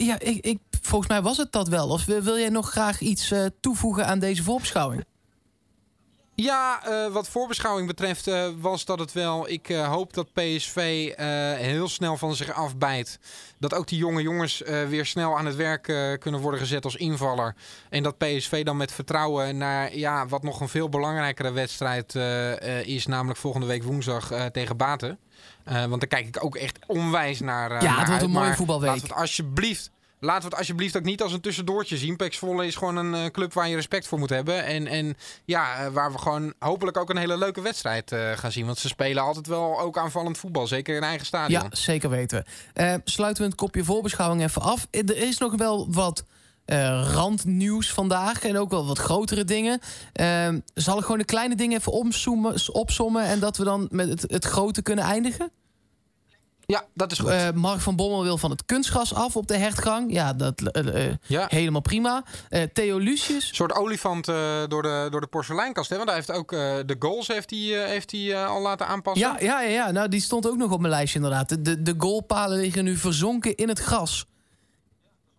ja, 0.04 0.20
ik, 0.20 0.46
ik, 0.46 0.60
volgens 0.82 1.10
mij 1.10 1.22
was 1.22 1.38
het 1.38 1.52
dat 1.52 1.68
wel. 1.68 1.88
Of 1.90 2.06
wil 2.06 2.38
jij 2.38 2.50
nog 2.50 2.70
graag 2.70 3.00
iets 3.00 3.34
toevoegen 3.60 4.06
aan 4.06 4.20
deze 4.20 4.44
voorbeschouwing? 4.44 5.04
Ja, 6.36 6.84
eh, 6.86 7.12
wat 7.12 7.30
voorbeschouwing 7.30 7.88
betreft 7.88 8.28
eh, 8.28 8.48
was 8.60 8.86
dat 8.86 9.00
het 9.00 9.14
wel. 9.14 9.50
Ik 9.50 9.70
eh, 9.70 9.88
hoop 9.88 10.14
dat 10.14 10.34
PSV 10.34 11.12
heel 11.58 11.88
snel 11.88 12.18
van 12.18 12.36
zich 12.36 12.54
afbijt. 12.54 13.20
Dat 13.60 13.74
ook 13.74 13.88
die 13.88 13.98
jonge 13.98 14.22
jongens 14.22 14.62
weer 14.90 15.06
snel 15.06 15.38
aan 15.38 15.46
het 15.46 15.56
werk 15.56 15.84
kunnen 16.20 16.42
worden 16.42 16.60
gezet 16.60 16.86
als 16.86 16.96
invaller. 16.96 17.56
En 17.90 18.04
dat 18.04 18.18
PSV 18.18 18.64
dan 18.64 18.78
met 18.78 18.92
vertrouwen 18.92 19.58
naar 19.58 19.98
ja, 19.98 20.28
wat 20.28 20.44
nog 20.44 20.60
een 20.60 20.70
veel 20.70 20.90
belangrijkere 20.90 21.52
wedstrijd 21.52 22.16
is. 22.86 23.06
Namelijk 23.06 23.40
volgende 23.40 23.68
week 23.68 23.84
woensdag 23.84 24.32
tegen 24.52 24.78
Baten. 24.78 25.20
Want 25.64 26.00
daar 26.00 26.08
kijk 26.08 26.28
ik 26.28 26.44
ook 26.44 26.56
echt 26.56 26.80
onwijs 26.88 27.40
naar. 27.40 27.72
Ja, 27.72 27.80
naar 27.82 27.90
het 27.90 27.96
wordt 27.96 28.12
uit. 28.12 28.22
een 28.22 28.30
mooie 28.30 28.54
voetbalweek. 28.54 28.90
Laten 28.90 29.08
we 29.08 29.14
het 29.14 29.22
alsjeblieft. 29.22 29.92
Laten 30.24 30.42
we 30.42 30.50
het 30.50 30.58
alsjeblieft 30.58 30.98
ook 30.98 31.04
niet 31.04 31.22
als 31.22 31.34
een 31.34 31.42
tussendoortje 31.42 31.98
zien. 31.98 32.16
Pax 32.16 32.38
Volle 32.38 32.66
is 32.66 32.76
gewoon 32.76 32.96
een 32.96 33.14
eh, 33.14 33.26
club 33.32 33.54
waar 33.54 33.68
je 33.68 33.76
respect 33.76 34.08
voor 34.08 34.20
moet 34.20 34.30
hebben. 34.30 34.66
En, 34.66 34.88
en 34.88 35.18
ja, 35.46 35.78
eh, 35.78 35.88
waar 35.92 36.12
we 36.12 36.18
gewoon 36.18 36.54
hopelijk 36.60 36.98
ook 36.98 37.10
een 37.10 37.18
hele 37.18 37.38
leuke 37.38 37.62
wedstrijd 37.62 38.12
eh, 38.12 38.32
gaan 38.32 38.52
zien. 38.52 38.66
Want 38.66 38.78
ze 38.78 38.88
spelen 38.88 39.24
altijd 39.24 39.48
wel 39.48 39.80
ook 39.80 39.98
aanvallend 39.98 40.38
voetbal. 40.38 40.68
Zeker 40.68 40.96
in 40.96 41.04
eigen 41.04 41.26
stadion. 41.26 41.62
Ja, 41.62 41.76
zeker 41.76 42.10
weten. 42.10 42.46
Eh, 42.74 42.94
sluiten 43.04 43.44
we 43.44 43.50
het 43.50 43.60
kopje 43.60 43.84
voorbeschouwing 43.84 44.42
even 44.44 44.62
af. 44.62 44.88
Er 44.92 45.18
is 45.18 45.38
nog 45.38 45.56
wel 45.56 45.88
wat 45.92 46.24
randnieuws 47.14 47.92
vandaag 47.92 48.44
en 48.44 48.58
ook 48.58 48.70
wel 48.70 48.86
wat 48.86 49.00
grotere 49.00 49.44
dingen. 49.44 49.80
Zal 50.74 50.98
ik 50.98 51.04
gewoon 51.04 51.18
de 51.18 51.26
kleine 51.26 51.56
dingen 51.56 51.78
even 51.78 51.92
opsommen 52.74 53.24
en 53.24 53.40
dat 53.40 53.58
we 53.58 53.64
dan 53.64 53.88
met 53.92 54.10
het, 54.10 54.32
het 54.32 54.46
grote 54.46 54.82
kunnen 54.82 55.06
eindigen? 55.06 55.52
Ja, 56.66 56.84
dat 56.94 57.12
is 57.12 57.20
goed. 57.20 57.30
Eh, 57.30 57.52
Mark 57.52 57.80
van 57.80 57.96
Bommel 57.96 58.24
wil 58.24 58.38
van 58.38 58.52
het 58.52 58.66
kunstgas 58.66 59.14
af 59.14 59.36
op 59.36 59.48
de 59.48 59.58
hertgang. 59.58 60.14
Ja, 60.14 60.34
dat 60.34 60.62
eh, 60.62 61.08
eh, 61.08 61.16
ja. 61.28 61.46
helemaal 61.50 61.82
prima. 61.82 62.24
Eh, 62.50 62.64
Theo 62.74 62.98
Lucius. 62.98 63.50
Een 63.50 63.56
soort 63.56 63.74
olifant 63.76 64.28
eh, 64.28 64.36
door, 64.68 64.82
de, 64.82 65.08
door 65.12 65.22
de 65.22 65.28
porseleinkast. 65.28 65.90
Hè? 65.90 65.96
Want 65.96 66.08
hij 66.08 66.18
heeft 66.18 66.32
ook 66.32 66.52
eh, 66.52 66.60
de 66.86 66.96
goals 67.00 67.28
heeft 67.28 67.50
hij, 67.50 67.82
eh, 67.84 67.88
heeft 67.90 68.12
hij, 68.12 68.34
eh, 68.34 68.48
al 68.48 68.62
laten 68.62 68.88
aanpassen. 68.88 69.28
Ja, 69.28 69.38
ja, 69.40 69.62
ja, 69.62 69.70
ja, 69.70 69.92
nou 69.92 70.08
die 70.08 70.22
stond 70.22 70.48
ook 70.48 70.58
nog 70.58 70.72
op 70.72 70.80
mijn 70.80 70.94
lijstje 70.94 71.20
inderdaad. 71.20 71.50
De- 71.50 71.62
De, 71.62 71.82
de 71.82 71.96
goalpalen 71.98 72.58
liggen 72.60 72.84
nu 72.84 72.98
verzonken 72.98 73.56
in 73.56 73.68
het 73.70 73.80
gras. 73.80 74.26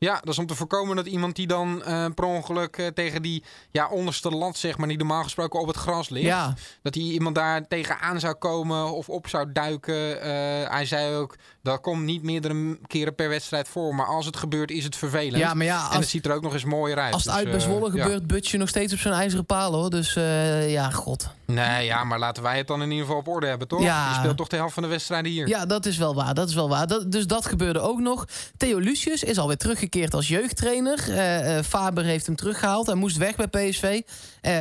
Ja, 0.04 0.20
dat 0.20 0.28
is 0.28 0.38
om 0.38 0.46
te 0.46 0.54
voorkomen 0.54 0.96
dat 0.96 1.06
iemand 1.06 1.36
die 1.36 1.46
dan 1.46 1.82
eh, 1.82 2.06
per 2.14 2.24
ongeluk 2.24 2.76
eh, 2.76 2.86
tegen 2.86 3.22
die 3.22 3.44
ja, 3.70 3.88
onderste 3.88 4.30
lat, 4.30 4.56
zeg 4.56 4.78
maar, 4.78 4.88
die 4.88 4.98
normaal 4.98 5.22
gesproken 5.22 5.60
op 5.60 5.66
het 5.66 5.76
gras 5.76 6.08
ligt. 6.08 6.26
Ja, 6.26 6.54
Dat 6.82 6.92
die 6.92 7.12
iemand 7.12 7.34
daar 7.34 7.68
tegenaan 7.68 8.20
zou 8.20 8.34
komen 8.34 8.92
of 8.92 9.08
op 9.08 9.28
zou 9.28 9.52
duiken. 9.52 10.20
Eh, 10.20 10.70
hij 10.70 10.86
zei 10.86 11.14
ook, 11.14 11.36
dat 11.64 11.80
komt 11.80 12.02
niet 12.02 12.22
meerdere 12.22 12.78
keren 12.86 13.14
per 13.14 13.28
wedstrijd 13.28 13.68
voor. 13.68 13.94
Maar 13.94 14.06
als 14.06 14.26
het 14.26 14.36
gebeurt, 14.36 14.70
is 14.70 14.84
het 14.84 14.96
vervelend. 14.96 15.36
ja 15.36 15.54
maar 15.54 15.66
ja, 15.66 15.92
en 15.92 15.98
het 15.98 16.08
ziet 16.08 16.26
er 16.26 16.32
ook 16.32 16.42
nog 16.42 16.52
eens 16.52 16.64
mooier 16.64 16.98
uit. 16.98 17.12
als 17.12 17.24
het 17.24 17.32
Dus, 17.32 17.42
uit 17.42 17.50
bij 17.50 17.60
eh, 17.60 17.66
Zwolle 17.66 17.96
ja. 17.96 18.02
gebeurt, 18.02 18.26
but 18.26 18.48
je 18.48 18.58
nog 18.58 18.68
steeds 18.68 18.92
op 18.92 18.98
zo'n 18.98 19.12
ijzeren 19.12 19.46
paal 19.46 19.72
hoor. 19.72 19.90
Dus 19.90 20.16
eh, 20.16 20.72
ja, 20.72 20.90
god. 20.90 21.28
Nee, 21.44 21.84
ja, 21.84 22.04
maar 22.04 22.18
laten 22.18 22.42
wij 22.42 22.56
het 22.56 22.66
dan 22.66 22.82
in 22.82 22.90
ieder 22.90 23.04
geval 23.06 23.20
op 23.20 23.28
orde 23.28 23.46
hebben, 23.46 23.68
toch? 23.68 23.82
Ja. 23.82 24.08
Je 24.08 24.14
speelt 24.14 24.36
toch 24.36 24.48
de 24.48 24.56
helft 24.56 24.74
van 24.74 24.82
de 24.82 24.88
wedstrijden 24.88 25.30
hier. 25.32 25.48
Ja, 25.48 25.66
dat 25.66 25.86
is 25.86 25.96
wel 25.96 26.14
waar. 26.14 26.34
Dat 26.34 26.48
is 26.48 26.54
wel 26.54 26.68
waar. 26.68 26.86
Dat, 26.86 27.12
dus 27.12 27.26
dat 27.26 27.46
gebeurde 27.46 27.80
ook 27.80 27.98
nog. 28.00 28.24
Theo 28.56 28.78
Lucius 28.78 29.22
is 29.22 29.38
alweer 29.38 29.56
teruggekeerd 29.56 30.14
als 30.14 30.28
jeugdtrainer. 30.28 31.16
Eh, 31.16 31.62
Faber 31.62 32.04
heeft 32.04 32.26
hem 32.26 32.36
teruggehaald. 32.36 32.86
Hij 32.86 32.94
moest 32.94 33.16
weg 33.16 33.36
bij 33.36 33.68
PSV, 33.70 34.00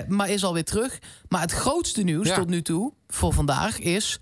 maar 0.08 0.30
is 0.30 0.44
alweer 0.44 0.66
terug. 0.66 1.00
Maar 1.28 1.42
het 1.42 1.52
grootste 1.52 2.02
nieuws 2.02 2.28
Ja. 2.28 2.36
tot 2.36 2.50
nu 2.50 2.62
toe 2.62 2.94
voor 3.08 3.34
vandaag 3.34 3.80
is... 3.80 4.20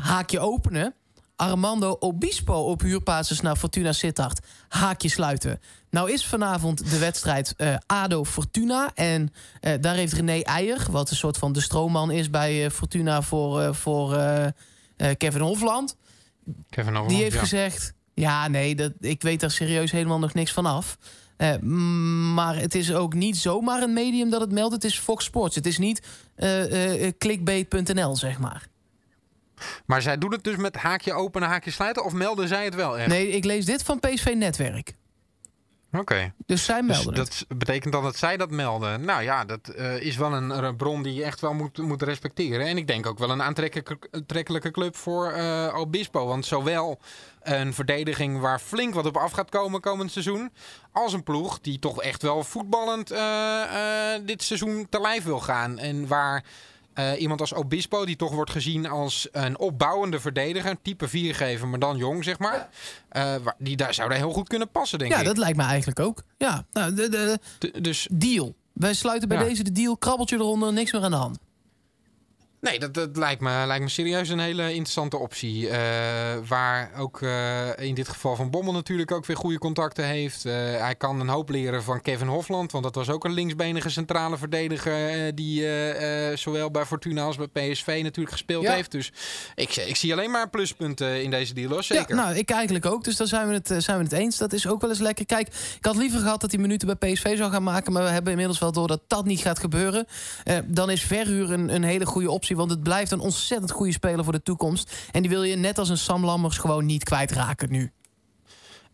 haakje 0.00 0.40
openen. 0.40 0.94
Armando 1.38 1.96
Obispo 1.98 2.54
op 2.54 2.80
huurbasis 2.80 3.40
naar 3.40 3.56
Fortuna 3.56 3.92
Sittard. 3.92 4.46
Haakje 4.68 5.08
sluiten. 5.08 5.60
Nou 5.90 6.12
is 6.12 6.26
vanavond 6.26 6.90
de 6.90 6.98
wedstrijd 6.98 7.54
eh, 7.56 7.76
ADO 7.86 8.24
Fortuna. 8.24 8.90
En 8.94 9.32
eh, 9.60 9.72
daar 9.80 9.94
heeft 9.94 10.12
René 10.12 10.40
Eijer, 10.40 10.86
wat 10.90 11.10
een 11.10 11.16
soort 11.16 11.38
van 11.38 11.52
de 11.52 11.60
stroomman 11.60 12.10
is 12.10 12.30
bij 12.30 12.64
eh, 12.64 12.70
Fortuna 12.70 13.22
voor, 13.22 13.74
voor 13.74 14.16
Kevin 15.16 15.40
Hofland. 15.40 15.96
Kevin 16.70 16.92
Overmars, 16.92 17.12
Die 17.12 17.22
heeft 17.22 17.34
ja. 17.34 17.40
gezegd: 17.40 17.92
Ja, 18.14 18.48
nee, 18.48 18.74
dat, 18.74 18.92
ik 19.00 19.22
weet 19.22 19.40
daar 19.40 19.50
serieus 19.50 19.90
helemaal 19.90 20.18
nog 20.18 20.34
niks 20.34 20.52
van 20.52 20.66
af. 20.66 20.98
Maar 22.34 22.56
het 22.56 22.74
is 22.74 22.92
ook 22.92 23.14
niet 23.14 23.36
zomaar 23.36 23.82
een 23.82 23.92
medium 23.92 24.30
dat 24.30 24.40
het 24.40 24.52
meldt. 24.52 24.74
Het 24.74 24.84
is 24.84 24.98
Fox 24.98 25.24
Sports. 25.24 25.54
Het 25.54 25.66
is 25.66 25.78
niet 25.78 26.02
eh, 26.34 27.08
clickbait.nl, 27.18 28.16
zeg 28.16 28.38
maar. 28.38 28.68
Maar 29.86 30.02
zij 30.02 30.18
doen 30.18 30.32
het 30.32 30.44
dus 30.44 30.56
met 30.56 30.76
haakje 30.76 31.12
openen, 31.12 31.48
haakje 31.48 31.70
sluiten? 31.70 32.04
Of 32.04 32.12
melden 32.12 32.48
zij 32.48 32.64
het 32.64 32.74
wel 32.74 32.98
echt? 32.98 33.08
Nee, 33.08 33.28
ik 33.28 33.44
lees 33.44 33.64
dit 33.64 33.82
van 33.82 34.00
PSV 34.00 34.32
Netwerk. 34.36 34.94
Oké. 35.92 36.32
Dus 36.46 36.64
zij 36.64 36.80
Dus 36.80 36.86
melden 36.86 37.14
het. 37.14 37.44
dat 37.48 37.58
betekent 37.58 37.92
dan 37.92 38.02
dat 38.02 38.16
zij 38.16 38.36
dat 38.36 38.50
melden. 38.50 39.04
Nou 39.04 39.22
ja, 39.22 39.44
dat 39.44 39.68
eh, 39.68 40.00
is 40.00 40.16
wel 40.16 40.32
een, 40.32 40.64
een 40.64 40.76
bron 40.76 41.02
die 41.02 41.14
je 41.14 41.24
echt 41.24 41.40
wel 41.40 41.54
moet, 41.54 41.78
moet 41.78 42.02
respecteren. 42.02 42.66
En 42.66 42.76
ik 42.76 42.86
denk 42.86 43.06
ook 43.06 43.18
wel 43.18 43.30
een 43.30 43.42
aantrekkelijke, 43.42 44.70
club 44.70 44.96
voor 44.96 45.30
eh, 45.30 45.74
Obispo. 45.76 46.26
Want 46.26 46.46
zowel 46.46 47.00
een 47.42 47.74
verdediging 47.74 48.40
waar 48.40 48.58
flink 48.58 48.94
wat 48.94 49.06
op 49.06 49.16
af 49.16 49.32
gaat 49.32 49.50
komen 49.50 49.80
komend 49.80 50.12
seizoen... 50.12 50.52
als 50.92 51.12
een 51.12 51.22
ploeg 51.22 51.60
die 51.60 51.78
toch 51.78 52.02
echt 52.02 52.22
wel 52.22 52.44
voetballend 52.44 53.10
eh, 53.10 54.14
dit 54.24 54.42
seizoen 54.42 54.86
te 54.90 55.00
lijf 55.00 55.24
wil 55.24 55.40
gaan. 55.40 55.78
En 55.78 56.06
waar... 56.06 56.44
Eh, 56.98 57.20
iemand 57.20 57.40
als 57.40 57.54
Obispo, 57.54 58.04
die 58.06 58.16
toch 58.16 58.32
wordt 58.32 58.50
gezien 58.50 58.86
als 58.88 59.28
een 59.32 59.58
opbouwende 59.58 60.20
verdediger. 60.20 60.76
Type 60.82 61.08
viergever, 61.08 61.68
maar 61.68 61.78
dan 61.78 61.96
jong, 61.96 62.24
zeg 62.24 62.38
maar. 62.38 62.68
Eh, 63.08 63.34
die 63.58 63.76
daar 63.76 63.94
zou 63.94 64.08
daar 64.08 64.18
heel 64.18 64.32
goed 64.32 64.48
kunnen 64.48 64.70
passen, 64.70 64.98
denk 64.98 65.12
Ja, 65.12 65.18
ik. 65.18 65.24
dat 65.24 65.38
lijkt 65.38 65.56
me 65.56 65.62
eigenlijk 65.62 66.00
ook. 66.00 66.22
Ja, 66.38 66.66
nou, 66.72 66.94
de, 66.94 67.08
de, 67.58 67.80
dus 67.80 68.08
deal. 68.12 68.54
Wij 68.72 68.94
sluiten 68.94 69.28
bij 69.28 69.38
Ja. 69.38 69.44
deze 69.44 69.62
de 69.62 69.72
deal. 69.72 69.96
Krabbeltje 69.96 70.36
eronder, 70.36 70.72
niks 70.72 70.92
meer 70.92 71.02
aan 71.02 71.10
de 71.10 71.16
hand. 71.16 71.38
Nee, 72.60 72.78
dat, 72.78 72.94
dat 72.94 73.16
lijkt, 73.16 73.40
me, 73.40 73.64
lijkt 73.66 73.84
me 73.84 73.90
serieus 73.90 74.28
een 74.28 74.38
hele 74.38 74.62
interessante 74.62 75.16
optie. 75.16 75.68
Eh, 75.68 75.78
waar 76.48 76.90
ook 76.98 77.22
eh, 77.22 77.78
in 77.78 77.94
dit 77.94 78.08
geval 78.08 78.36
Van 78.36 78.50
Bommel 78.50 78.72
natuurlijk 78.72 79.12
ook 79.12 79.26
weer 79.26 79.36
goede 79.36 79.58
contacten 79.58 80.04
heeft. 80.04 80.44
Eh, 80.44 80.52
hij 80.54 80.94
kan 80.94 81.20
een 81.20 81.28
hoop 81.28 81.48
leren 81.48 81.82
van 81.82 82.00
Kevin 82.00 82.26
Hofland. 82.26 82.72
Want 82.72 82.84
dat 82.84 82.94
was 82.94 83.10
ook 83.10 83.24
een 83.24 83.32
linksbenige 83.32 83.90
centrale 83.90 84.36
verdediger. 84.36 85.34
die 85.34 85.66
zowel 86.34 86.70
bij 86.70 86.84
Fortuna 86.84 87.22
als 87.22 87.36
bij 87.36 87.46
PSV 87.46 88.00
natuurlijk 88.02 88.30
gespeeld 88.30 88.62
Ja. 88.62 88.72
heeft. 88.72 88.90
Dus 88.90 89.12
ik, 89.54 89.76
ik 89.76 89.96
zie 89.96 90.12
alleen 90.12 90.30
maar 90.30 90.48
pluspunten 90.50 91.22
in 91.22 91.30
deze 91.30 91.54
deal. 91.54 91.70
Hoor. 91.70 91.82
Zeker. 91.82 92.16
Ja, 92.16 92.22
nou, 92.22 92.36
ik 92.36 92.50
eigenlijk 92.50 92.86
ook. 92.86 93.04
Dus 93.04 93.16
daar 93.16 93.26
zijn 93.26 93.48
we, 93.48 93.54
het, 93.54 93.84
zijn 93.84 93.98
we 93.98 94.04
het 94.04 94.12
eens. 94.12 94.36
Dat 94.36 94.52
is 94.52 94.66
ook 94.66 94.80
wel 94.80 94.90
eens 94.90 94.98
lekker. 94.98 95.26
Kijk, 95.26 95.48
ik 95.76 95.84
had 95.84 95.96
liever 95.96 96.20
gehad 96.20 96.40
dat 96.40 96.50
hij 96.50 96.60
minuten 96.60 96.98
bij 96.98 97.12
PSV 97.12 97.36
zou 97.36 97.50
gaan 97.50 97.62
maken. 97.62 97.92
Maar 97.92 98.02
we 98.02 98.08
hebben 98.10 98.30
inmiddels 98.30 98.58
wel 98.58 98.72
door 98.72 98.88
dat 98.88 99.00
dat 99.06 99.24
niet 99.24 99.40
gaat 99.40 99.58
gebeuren. 99.58 100.06
Dan 100.64 100.90
is 100.90 101.02
verhuur 101.02 101.52
een, 101.52 101.74
een 101.74 101.84
hele 101.84 102.06
goede 102.06 102.30
optie. 102.30 102.47
Want 102.56 102.70
het 102.70 102.82
blijft 102.82 103.10
een 103.10 103.20
ontzettend 103.20 103.70
goede 103.70 103.92
speler 103.92 104.24
voor 104.24 104.32
de 104.32 104.42
toekomst. 104.42 105.08
En 105.10 105.20
die 105.22 105.30
wil 105.30 105.42
je 105.42 105.56
net 105.56 105.78
als 105.78 105.88
een 105.88 105.98
Sam 105.98 106.24
Lammers 106.24 106.58
gewoon 106.58 106.86
niet 106.86 107.04
kwijtraken 107.04 107.70
nu. 107.70 107.92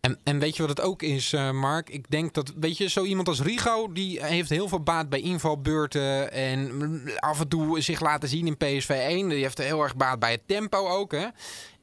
En, 0.05 0.19
en 0.25 0.39
weet 0.39 0.57
je 0.57 0.63
wat 0.67 0.77
het 0.77 0.87
ook 0.87 1.03
is, 1.03 1.33
eh, 1.33 1.51
Mark? 1.51 1.91
Ik 1.91 2.11
denk 2.11 2.35
dat, 2.35 2.53
weet 2.57 2.79
je, 2.79 2.89
zo 2.89 3.05
iemand 3.05 3.29
als 3.29 3.41
Rigo, 3.41 3.93
die 3.93 4.25
heeft 4.25 4.51
heel 4.51 4.69
veel 4.69 4.83
baat 4.83 5.09
bij 5.09 5.21
invalbeurten. 5.21 6.33
En 6.33 7.03
af 7.17 7.41
en 7.41 7.49
toe 7.49 7.81
zich 7.81 8.01
laten 8.01 8.29
zien 8.29 8.47
in 8.47 8.57
PSV 8.57 8.89
1. 8.89 9.29
Die 9.29 9.43
heeft 9.43 9.59
heel 9.59 9.83
erg 9.83 9.97
baat 9.97 10.19
bij 10.19 10.31
het 10.31 10.43
tempo 10.47 10.89
ook, 10.89 11.13
hè. 11.13 11.27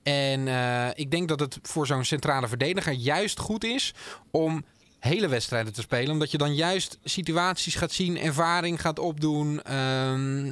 En 0.03 0.47
eh, 0.47 0.87
ik 0.93 1.11
denk 1.11 1.27
dat 1.27 1.39
het 1.39 1.59
voor 1.61 1.87
zo'n 1.87 2.05
centrale 2.05 2.47
verdediger 2.47 2.93
juist 2.93 3.39
goed 3.39 3.63
is 3.63 3.93
om 4.31 4.63
hele 5.01 5.27
wedstrijden 5.27 5.73
te 5.73 5.81
spelen. 5.81 6.11
Omdat 6.11 6.31
je 6.31 6.37
dan 6.37 6.55
juist 6.55 6.97
situaties 7.03 7.75
gaat 7.75 7.91
zien, 7.91 8.17
ervaring 8.17 8.81
gaat 8.81 8.99
opdoen. 8.99 9.61
ehm, 9.63 10.51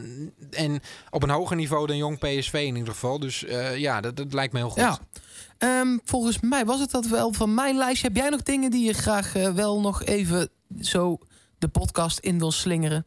en 0.51 0.79
op 1.09 1.23
een 1.23 1.29
hoger 1.29 1.55
niveau 1.55 1.87
dan 1.87 1.97
jong 1.97 2.19
PSV 2.19 2.53
in 2.53 2.75
ieder 2.75 2.93
geval. 2.93 3.19
Dus 3.19 3.45
eh, 3.45 3.77
ja, 3.77 4.01
dat, 4.01 4.17
dat 4.17 4.33
lijkt 4.33 4.53
me 4.53 4.59
heel 4.59 4.69
goed. 4.69 4.81
Ja. 4.81 4.99
Ehm, 5.57 5.97
volgens 6.03 6.39
mij 6.39 6.65
was 6.65 6.79
het 6.79 6.91
dat 6.91 7.05
wel 7.05 7.33
van 7.33 7.53
mijn 7.53 7.77
lijstje. 7.77 8.07
Heb 8.07 8.15
jij 8.15 8.29
nog 8.29 8.43
dingen 8.43 8.71
die 8.71 8.85
je 8.85 8.93
graag 8.93 9.35
eh, 9.35 9.51
wel 9.51 9.81
nog 9.81 10.03
even 10.03 10.49
zo 10.81 11.17
de 11.57 11.67
podcast 11.67 12.19
in 12.19 12.39
wil 12.39 12.51
slingeren? 12.51 13.05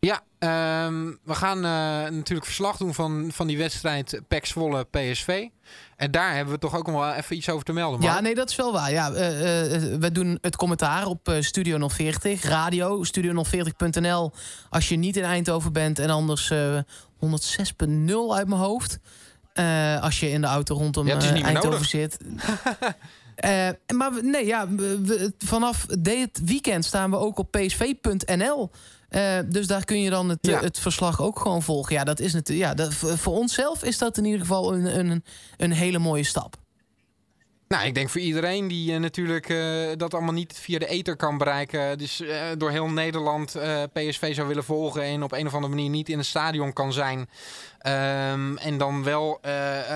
Ja, 0.00 0.22
ehm, 0.42 1.04
we 1.24 1.34
gaan 1.34 1.56
eh, 1.56 2.10
natuurlijk 2.12 2.44
verslag 2.46 2.76
doen 2.76 2.94
van, 2.94 3.30
van 3.32 3.46
die 3.46 3.58
wedstrijd 3.58 4.20
PEC 4.28 4.46
Zwolle 4.46 4.84
PSV. 4.90 5.46
En 5.96 6.10
daar 6.10 6.34
hebben 6.34 6.54
we 6.54 6.60
toch 6.60 6.76
ook 6.76 6.86
nog 6.86 7.00
wel 7.00 7.12
even 7.12 7.36
iets 7.36 7.48
over 7.48 7.64
te 7.64 7.72
melden. 7.72 8.00
Ja, 8.00 8.20
nee, 8.20 8.34
dat 8.34 8.50
is 8.50 8.56
wel 8.56 8.72
waar. 8.72 8.90
Ja, 8.92 9.12
eh, 9.12 9.74
eh, 9.74 9.98
we 10.00 10.12
doen 10.12 10.38
het 10.40 10.56
commentaar 10.56 11.06
op 11.06 11.36
Studio 11.40 11.88
040, 11.88 12.42
radio, 12.42 13.04
studio040.nl. 13.04 14.32
Als 14.70 14.88
je 14.88 14.96
niet 14.96 15.16
in 15.16 15.22
Eindhoven 15.24 15.72
bent 15.72 15.98
en 15.98 16.10
anders 16.10 16.50
eh 16.50 16.78
106.0 17.18 18.34
uit 18.34 18.48
mijn 18.48 18.60
hoofd. 18.60 18.98
Als 20.00 20.20
je 20.20 20.30
in 20.30 20.40
de 20.40 20.46
auto 20.46 20.74
rondom 20.74 21.06
Ja, 21.06 21.18
Eindhoven 21.20 21.70
nodig. 21.70 21.84
zit. 21.88 22.18
Maar 23.94 24.10
nee, 24.24 24.46
ja, 24.46 24.68
we- 24.68 25.32
vanaf 25.38 25.86
dit 25.86 26.40
weekend 26.44 26.84
staan 26.84 27.10
we 27.10 27.16
ook 27.16 27.38
op 27.38 27.50
psv.nl. 27.50 28.70
Eh, 29.12 29.38
dus 29.46 29.66
daar 29.66 29.84
kun 29.84 30.00
je 30.00 30.10
dan 30.10 30.28
het, 30.28 30.38
Ja. 30.46 30.60
het 30.60 30.78
verslag 30.78 31.22
ook 31.22 31.38
gewoon 31.38 31.62
volgen. 31.62 31.94
Ja, 31.94 32.04
dat 32.04 32.20
is 32.20 32.32
natuurlijk. 32.32 32.68
Ja, 32.68 32.74
dat, 32.74 32.94
voor 32.94 33.34
onszelf 33.34 33.84
is 33.84 33.98
dat 33.98 34.18
in 34.18 34.24
ieder 34.24 34.40
geval 34.40 34.74
een, 34.74 34.98
een, 34.98 35.24
een 35.56 35.72
hele 35.72 35.98
mooie 35.98 36.24
stap. 36.24 36.56
Nou, 37.68 37.86
ik 37.86 37.94
denk 37.94 38.08
voor 38.08 38.20
iedereen 38.20 38.68
die 38.68 38.92
eh, 38.94 39.00
natuurlijk 39.00 39.48
eh, 39.48 39.58
dat 39.96 40.14
allemaal 40.14 40.32
niet 40.32 40.58
via 40.58 40.78
de 40.78 40.86
ether 40.86 41.16
kan 41.16 41.38
bereiken. 41.38 41.98
Dus 41.98 42.22
door 42.58 42.70
heel 42.70 42.88
Nederland 42.88 43.56
PSV 43.92 44.34
zou 44.34 44.48
willen 44.48 44.64
volgen 44.64 45.02
en 45.02 45.22
op 45.22 45.32
een 45.32 45.46
of 45.46 45.54
andere 45.54 45.74
manier 45.74 45.90
niet 45.90 46.08
in 46.08 46.18
een 46.18 46.24
stadion 46.24 46.72
kan 46.72 46.92
zijn. 46.92 47.28
Ehm, 47.78 48.56
en 48.56 48.78
dan 48.78 49.04
wel 49.04 49.38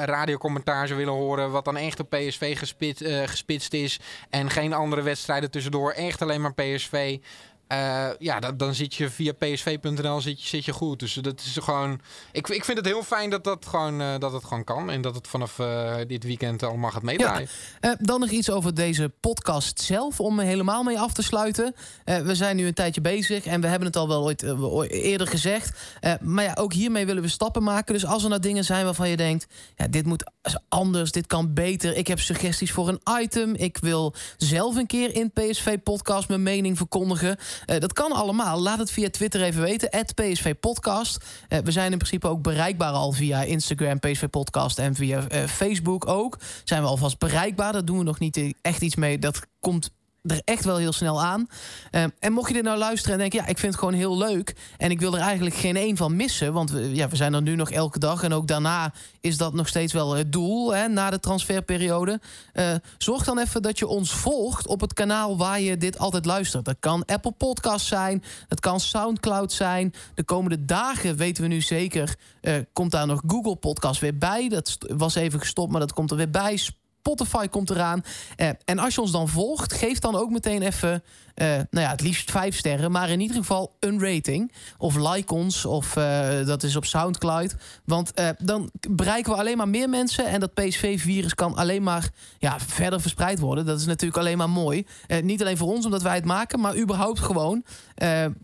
radiocommentaar 0.05 0.87
zou 0.87 0.99
willen 0.99 1.15
horen 1.15 1.51
wat 1.51 1.65
dan 1.65 1.77
echt 1.77 2.01
op 2.01 2.11
PSV 2.11 2.59
gespit, 2.59 3.05
gespitst 3.25 3.73
is. 3.73 4.01
En 4.31 4.51
geen 4.51 4.73
andere 4.73 5.03
wedstrijden 5.03 5.51
tussendoor, 5.51 5.91
echt 5.93 6.23
alleen 6.23 6.41
maar 6.41 6.55
PSV. 6.55 7.19
Eh, 7.67 8.09
ja, 8.19 8.41
dan, 8.41 8.57
dan 8.57 8.75
zit 8.75 8.95
je 8.95 9.11
via 9.11 9.33
psv.nl 9.33 10.21
zit 10.21 10.43
je, 10.43 10.49
zit 10.49 10.65
je 10.65 10.73
goed. 10.73 10.99
Dus 10.99 11.15
dat 11.15 11.41
is 11.41 11.57
gewoon. 11.63 12.01
Ik, 12.33 12.49
ik 12.49 12.65
vind 12.65 12.79
het 12.79 12.87
heel 12.87 13.03
fijn 13.03 13.31
dat 13.31 13.45
dat 13.45 13.67
gewoon, 13.67 14.01
eh, 14.01 14.19
dat 14.19 14.33
het 14.33 14.45
gewoon 14.45 14.65
kan. 14.65 14.91
En 14.91 15.01
dat 15.01 15.15
het 15.15 15.29
vanaf 15.29 15.59
eh, 15.59 15.95
dit 16.07 16.25
weekend 16.25 16.63
allemaal 16.63 16.91
gaat 16.91 17.03
meedraaien. 17.03 17.49
Eh, 17.81 17.91
dan 17.99 18.21
nog 18.21 18.31
iets 18.31 18.51
over 18.51 18.75
deze 18.75 19.13
podcast 19.21 19.81
zelf, 19.81 20.21
om 20.21 20.39
helemaal 20.39 20.83
mee 20.83 20.99
af 20.99 21.13
te 21.13 21.23
sluiten. 21.23 21.75
We 22.05 22.35
zijn 22.35 22.57
nu 22.57 22.67
een 22.67 22.75
tijdje 22.75 23.01
bezig 23.01 23.47
en 23.47 23.61
we 23.61 23.67
hebben 23.67 23.89
het 23.89 23.97
al 23.97 24.09
wel 24.09 24.23
ooit 24.23 24.43
eerder 24.91 25.27
gezegd. 25.27 25.79
Maar 26.21 26.45
ja, 26.45 26.55
ook 26.59 26.73
hiermee 26.73 27.07
willen 27.07 27.23
we 27.23 27.29
stappen 27.29 27.63
maken. 27.63 27.95
Dus 27.95 28.07
als 28.07 28.23
er 28.23 28.29
nou 28.29 28.41
dingen 28.41 28.65
zijn 28.65 28.85
waarvan 28.85 29.09
je 29.09 29.17
denkt... 29.17 29.47
Ja, 29.77 29.89
dit 29.89 30.07
moet 30.07 30.31
anders, 30.69 31.13
dit 31.13 31.27
kan 31.27 31.55
beter. 31.55 31.97
Ik 31.97 32.07
heb 32.07 32.21
suggesties 32.21 32.73
voor 32.73 32.89
een 32.89 33.01
item. 33.21 33.55
Ik 33.55 33.79
wil 33.81 34.15
zelf 34.37 34.77
een 34.77 34.87
keer 34.87 35.15
in 35.15 35.33
PSV-podcast 35.33 36.29
mijn 36.29 36.43
mening 36.43 36.77
verkondigen. 36.77 37.39
Eh, 37.65 37.81
dat 37.81 37.93
kan 37.93 38.13
allemaal. 38.13 38.61
Laat 38.61 38.79
het 38.79 38.91
via 38.91 39.11
Twitter 39.11 39.43
even 39.43 39.63
weten. 39.63 39.91
PSV 40.15 40.55
Podcast. 40.61 41.25
Eh, 41.49 41.59
we 41.59 41.71
zijn 41.71 41.93
in 41.93 41.99
principe 41.99 42.29
ook 42.29 42.43
bereikbaar 42.43 42.93
al 42.93 43.13
via 43.13 43.43
Instagram, 43.43 43.99
PSV 43.99 44.29
Podcast 44.29 44.79
en 44.79 44.95
via 44.95 45.29
eh, 45.29 45.45
Facebook 45.45 46.07
ook. 46.09 46.39
Zijn 46.65 46.83
we 46.83 46.89
alvast 46.89 47.19
bereikbaar. 47.19 47.73
Daar 47.73 47.85
doen 47.85 47.99
we 47.99 48.05
nog 48.05 48.19
niet 48.19 48.55
echt 48.63 48.83
iets 48.83 48.97
mee. 48.97 49.19
Dat 49.19 49.47
komt 49.61 49.91
er 50.27 50.41
echt 50.45 50.65
wel 50.65 50.77
heel 50.77 50.93
snel 50.93 51.23
aan. 51.23 51.49
Eh, 51.91 52.05
en 52.19 52.33
mocht 52.33 52.49
je 52.49 52.55
dit 52.55 52.65
nou 52.65 52.79
luisteren 52.79 53.13
en 53.13 53.19
denken... 53.19 53.41
ja, 53.41 53.47
ik 53.47 53.59
vind 53.59 53.73
het 53.73 53.81
gewoon 53.81 53.95
heel 53.95 54.17
leuk... 54.17 54.57
en 54.77 54.91
ik 54.91 55.01
wil 55.01 55.15
er 55.15 55.21
eigenlijk 55.21 55.57
geen 55.57 55.77
één 55.77 55.97
van 55.97 56.17
missen... 56.17 56.53
want 56.53 56.71
we, 56.71 56.95
ja, 56.95 57.09
we 57.09 57.17
zijn 57.17 57.35
er 57.35 57.43
nu 57.43 57.55
nog 57.55 57.71
elke 57.71 57.99
dag... 57.99 58.23
en 58.23 58.33
ook 58.33 58.47
daarna 58.47 58.93
is 59.21 59.37
dat 59.37 59.55
nog 59.55 59.69
steeds 59.69 59.93
wel 59.93 60.15
het 60.15 60.33
doel... 60.33 60.75
Hè, 60.75 60.89
na 60.89 61.11
de 61.11 61.21
transferperiode. 61.21 62.21
Eh, 62.53 62.75
zorg 62.99 63.25
dan 63.25 63.39
even 63.39 63.63
dat 63.63 63.79
je 63.79 63.87
ons 63.87 64.13
volgt 64.13 64.67
op 64.67 64.81
het 64.81 64.93
kanaal... 64.93 65.37
waar 65.37 65.61
je 65.61 65.77
dit 65.77 65.99
altijd 65.99 66.25
luistert. 66.25 66.65
Dat 66.65 66.77
kan 66.81 67.05
Apple 67.05 67.33
Podcast 67.33 67.87
zijn, 67.87 68.23
dat 68.49 68.61
kan 68.61 68.81
Soundcloud 68.81 69.53
zijn. 69.53 69.95
De 70.15 70.25
komende 70.25 70.65
dagen 70.65 71.17
weten 71.17 71.43
we 71.43 71.49
nu 71.49 71.61
zeker... 71.61 72.17
eh, 72.41 72.55
komt 72.73 72.91
daar 72.91 73.07
nog 73.07 73.23
Google 73.27 73.57
Podcast 73.57 74.01
weer 74.01 74.19
bij. 74.19 74.49
Dat 74.49 74.79
was 74.97 75.15
even 75.15 75.41
gestopt, 75.41 75.71
maar 75.71 75.81
dat 75.81 75.93
komt 75.93 76.11
er 76.11 76.17
weer 76.17 76.31
bij... 76.31 76.59
Spotify 77.07 77.49
komt 77.49 77.71
eraan. 77.71 78.05
Eh, 78.37 78.49
en 78.65 78.79
als 78.79 78.95
je 78.95 79.01
ons 79.01 79.11
dan 79.11 79.29
volgt, 79.29 79.73
geef 79.73 79.99
dan 79.99 80.17
ook 80.17 80.31
meteen 80.31 80.63
even, 80.63 81.03
eh, 81.35 81.47
nou 81.47 81.67
ja, 81.71 81.91
het 81.91 82.01
liefst 82.01 82.31
vijf 82.31 82.57
sterren, 82.57 82.91
maar 82.91 83.11
in 83.11 83.21
ieder 83.21 83.37
geval 83.37 83.77
een 83.81 84.01
rating. 84.01 84.53
Of 84.79 84.97
like 84.97 85.35
ons, 85.35 85.65
of 85.65 85.97
eh, 85.97 86.47
dat 86.47 86.63
is 86.63 86.77
op 86.77 86.85
Soundcloud. 86.85 87.55
Want 87.85 88.13
dan 88.39 88.71
bereiken 88.91 89.33
we 89.33 89.39
alleen 89.39 89.57
maar 89.57 89.69
meer 89.69 89.89
mensen. 89.89 90.27
En 90.27 90.41
dat 90.41 90.55
PSV-virus 90.55 91.35
kan 91.35 91.55
alleen 91.55 91.83
maar 91.83 92.11
ja, 92.39 92.61
verder 92.61 93.01
verspreid 93.01 93.39
worden. 93.39 93.67
Dat 93.67 93.81
is 93.81 93.87
natuurlijk 93.87 94.19
alleen 94.19 94.39
maar 94.39 94.51
mooi. 94.51 94.87
Niet 95.23 95.41
alleen 95.41 95.57
voor 95.57 95.73
ons, 95.73 95.85
omdat 95.85 96.03
wij 96.03 96.15
het 96.15 96.25
maken, 96.25 96.61
maar 96.61 96.77
überhaupt 96.77 97.21
gewoon. 97.21 97.65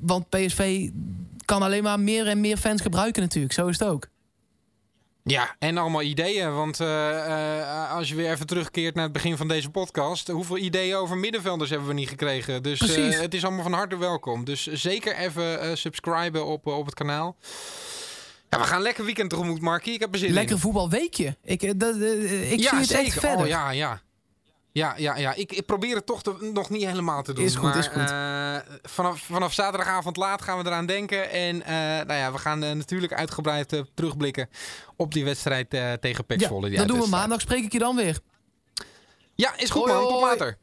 Want 0.01 0.29
PSV 0.29 0.90
kan 1.44 1.62
alleen 1.62 1.83
maar 1.83 2.01
meer 2.01 2.27
en 2.27 2.40
meer 2.40 2.57
fans 2.57 2.81
gebruiken 2.81 3.22
natuurlijk. 3.22 3.55
Zo 3.55 3.66
is 3.66 3.79
het 3.79 3.88
ook. 3.88 4.12
Ja, 5.25 5.57
en 5.59 5.79
allemaal 5.79 6.03
ideeën. 6.03 6.55
Want 6.55 6.81
eh, 6.81 7.59
eh, 7.61 7.93
als 7.93 8.09
je 8.09 8.15
weer 8.15 8.31
even 8.31 8.47
terugkeert 8.47 8.95
naar 8.95 9.05
het 9.05 9.13
begin 9.13 9.37
van 9.37 9.49
deze 9.49 9.71
podcast. 9.71 10.29
Hoeveel 10.29 10.59
ideeën 10.59 10.97
over 10.97 11.17
middenvelders 11.17 11.71
hebben 11.71 11.89
we 11.89 11.95
niet 11.95 12.09
gekregen? 12.09 12.63
Dus 12.63 12.81
eh, 12.97 13.21
het 13.21 13.35
is 13.35 13.45
allemaal 13.45 13.63
van 13.63 13.73
harte 13.73 13.97
welkom. 13.99 14.45
Dus 14.45 14.67
zeker 14.67 15.17
even 15.17 15.79
subscriben 15.79 16.47
op, 16.47 16.67
op 16.67 16.87
het 16.87 16.95
kanaal. 16.95 17.37
Ja, 18.49 18.59
we 18.59 18.65
gaan 18.65 18.83
lekker 18.83 19.05
weekend 19.05 19.31
tegemoet, 19.31 19.61
Markie. 19.61 19.95
Ik 19.95 20.01
heb 20.01 20.13
er 20.13 20.19
zin 20.19 20.33
Lekker 20.33 20.55
in. 20.55 20.61
voetbalweekje. 20.61 21.37
Ik, 21.45 21.81
dat, 21.81 21.97
ik 21.97 22.61
ja, 22.61 22.69
zie 22.69 22.79
het 22.79 22.87
zeker. 22.87 23.05
echt 23.05 23.19
verder. 23.19 23.41
Oh, 23.41 23.47
ja, 23.47 23.71
ja. 23.71 24.01
Ja, 24.73 24.95
ja, 24.97 25.17
ja. 25.17 25.35
Ik, 25.35 25.53
ik 25.53 25.67
probeer 25.67 25.95
het 25.97 26.07
toch 26.07 26.23
te- 26.23 26.51
nog 26.53 26.71
niet 26.71 26.85
helemaal 26.85 27.23
te 27.23 27.33
doen. 27.33 27.45
Is 27.45 27.55
goed, 27.55 27.63
maar, 27.63 27.79
is 27.79 27.87
goed. 27.87 28.11
eh, 28.11 28.57
vanaf, 28.83 29.21
vanaf 29.21 29.53
zaterdagavond 29.53 30.17
laat 30.17 30.43
gaan 30.43 30.59
we 30.59 30.67
eraan 30.67 30.87
denken. 30.87 31.31
En 31.31 31.63
eh, 31.63 31.75
nou 32.07 32.13
ja, 32.15 32.33
we 32.33 32.39
gaan 32.39 32.63
eh, 32.63 32.73
natuurlijk 32.73 33.13
uitgebreid 33.13 33.83
terugblikken 33.95 34.49
op 34.97 35.13
die 35.13 35.25
wedstrijd 35.25 35.71
tegen 36.01 36.25
PEC 36.25 36.41
Ja, 36.41 36.49
dat 36.79 36.89
doen 36.89 37.01
we 37.01 37.09
maandag. 37.09 37.41
Spreek 37.41 37.65
ik 37.65 37.73
je 37.73 37.79
dan 37.79 37.97
weer. 37.97 38.19
Ja, 39.35 39.57
is 39.59 39.71
goed 39.71 39.83
Hoi, 39.83 39.95
man. 39.95 40.09
Tot 40.09 40.21
later. 40.21 40.59